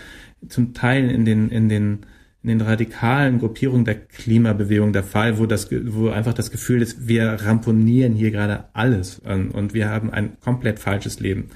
zum 0.48 0.74
Teil 0.74 1.08
in 1.08 1.24
den 1.24 1.48
in 1.50 1.68
den 1.68 2.00
in 2.42 2.48
den 2.48 2.60
radikalen 2.60 3.38
Gruppierungen 3.38 3.84
der 3.84 3.94
Klimabewegung 3.94 4.92
der 4.92 5.04
Fall, 5.04 5.38
wo 5.38 5.46
das, 5.46 5.68
wo 5.70 6.08
einfach 6.08 6.34
das 6.34 6.50
Gefühl 6.50 6.82
ist, 6.82 7.06
wir 7.06 7.38
ramponieren 7.44 8.14
hier 8.14 8.32
gerade 8.32 8.64
alles 8.72 9.22
ähm, 9.24 9.52
und 9.52 9.74
wir 9.74 9.88
haben 9.88 10.10
ein 10.10 10.38
komplett 10.40 10.80
falsches 10.80 11.20
Leben 11.20 11.50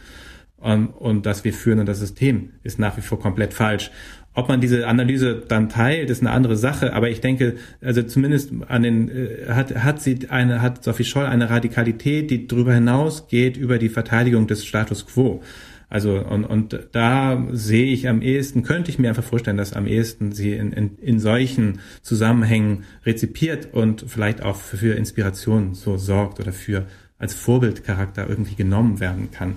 und, 0.59 0.89
und 0.89 1.27
das 1.27 1.45
wir 1.45 1.53
führen 1.53 1.81
und 1.81 1.87
das 1.87 1.99
System 1.99 2.51
ist 2.63 2.79
nach 2.79 2.97
wie 2.97 3.01
vor 3.01 3.19
komplett 3.19 3.53
falsch. 3.53 3.91
Ob 4.35 4.49
man 4.49 4.61
diese 4.61 4.87
Analyse 4.87 5.43
dann 5.49 5.71
teilt, 5.71 6.11
ist 6.11 6.21
eine 6.21 6.31
andere 6.31 6.57
Sache, 6.57 6.93
aber 6.93 7.09
ich 7.09 7.23
denke, 7.23 7.57
also 7.81 8.03
zumindest 8.03 8.53
an 8.69 8.83
den 8.83 9.09
äh, 9.09 9.47
hat 9.49 9.75
hat 9.77 10.03
sie 10.03 10.29
eine 10.29 10.61
hat 10.61 10.85
Sophie 10.85 11.05
Scholl 11.05 11.25
eine 11.25 11.49
Radikalität, 11.49 12.31
die 12.31 12.47
darüber 12.47 12.75
hinausgeht 12.75 13.57
über 13.57 13.79
die 13.79 13.89
Verteidigung 13.89 14.47
des 14.47 14.65
Status 14.65 15.07
quo. 15.07 15.43
Also 15.89 16.19
und, 16.19 16.45
und 16.45 16.89
da 16.93 17.47
sehe 17.53 17.93
ich 17.93 18.09
am 18.09 18.21
ehesten, 18.21 18.63
könnte 18.65 18.91
ich 18.91 18.99
mir 18.99 19.09
einfach 19.09 19.23
vorstellen, 19.23 19.57
dass 19.57 19.73
am 19.73 19.87
ehesten 19.87 20.33
sie 20.33 20.55
in, 20.55 20.73
in, 20.73 20.99
in 20.99 21.21
solchen 21.21 21.81
Zusammenhängen 22.03 22.85
rezipiert 23.05 23.73
und 23.73 24.05
vielleicht 24.09 24.43
auch 24.43 24.57
für, 24.57 24.77
für 24.77 24.95
Inspiration 24.95 25.75
so 25.75 25.97
sorgt 25.97 26.41
oder 26.41 26.53
für 26.53 26.87
als 27.19 27.35
Vorbildcharakter 27.35 28.29
irgendwie 28.29 28.57
genommen 28.57 29.01
werden 29.01 29.31
kann 29.31 29.57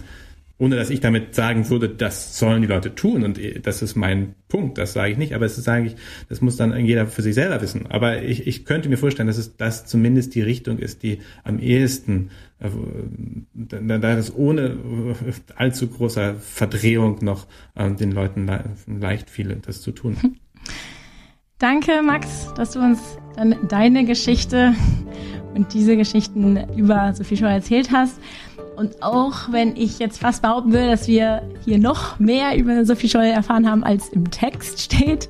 ohne 0.60 0.76
dass 0.76 0.90
ich 0.90 1.00
damit 1.00 1.34
sagen 1.36 1.70
würde, 1.70 1.88
das 1.88 2.38
sollen 2.38 2.62
die 2.62 2.68
Leute 2.68 2.94
tun 2.94 3.24
und 3.24 3.40
das 3.64 3.82
ist 3.82 3.96
mein 3.96 4.36
Punkt, 4.50 4.78
das 4.78 4.92
sage 4.92 5.14
ich 5.14 5.18
nicht, 5.18 5.34
aber 5.34 5.46
es 5.46 5.56
sage 5.56 5.88
ich, 5.88 5.96
das 6.28 6.42
muss 6.42 6.58
dann 6.58 6.78
jeder 6.86 7.08
für 7.08 7.22
sich 7.22 7.34
selber 7.34 7.62
wissen. 7.62 7.88
Aber 7.88 8.22
ich, 8.22 8.46
ich 8.46 8.66
könnte 8.66 8.90
mir 8.90 8.98
vorstellen, 8.98 9.28
dass 9.28 9.38
es 9.38 9.56
das 9.56 9.86
zumindest 9.86 10.36
die 10.36 10.42
Richtung 10.42 10.78
ist, 10.78 11.02
die 11.02 11.20
am 11.46 11.60
ehesten, 11.60 12.30
äh, 12.60 12.68
da 13.54 13.98
das 13.98 14.36
ohne 14.36 15.16
allzu 15.56 15.88
großer 15.88 16.36
Verdrehung 16.36 17.20
noch 17.22 17.48
äh, 17.76 17.90
den 17.92 18.12
Leuten 18.12 18.52
leicht 18.86 19.30
fiele, 19.30 19.58
das 19.66 19.82
zu 19.82 19.92
tun. 19.92 20.18
Danke, 21.58 22.02
Max, 22.04 22.54
dass 22.56 22.72
du 22.72 22.80
uns 22.80 23.00
deine 23.70 24.06
Geschichte 24.06 24.74
und 25.54 25.74
diese 25.74 25.96
Geschichten 25.98 26.58
über 26.76 27.14
Sophie 27.14 27.38
Schau 27.38 27.48
erzählt 27.48 27.92
hast. 27.92 28.20
Und 28.80 29.04
auch 29.04 29.52
wenn 29.52 29.76
ich 29.76 30.00
jetzt 30.00 30.20
fast 30.20 30.42
behaupten 30.42 30.72
will, 30.72 30.88
dass 30.88 31.06
wir 31.06 31.42
hier 31.66 31.78
noch 31.78 32.18
mehr 32.18 32.56
über 32.58 32.86
Sophie 32.86 33.10
Scholl 33.10 33.26
erfahren 33.26 33.70
haben, 33.70 33.84
als 33.84 34.08
im 34.08 34.32
Text 34.32 34.80
steht, 34.80 35.28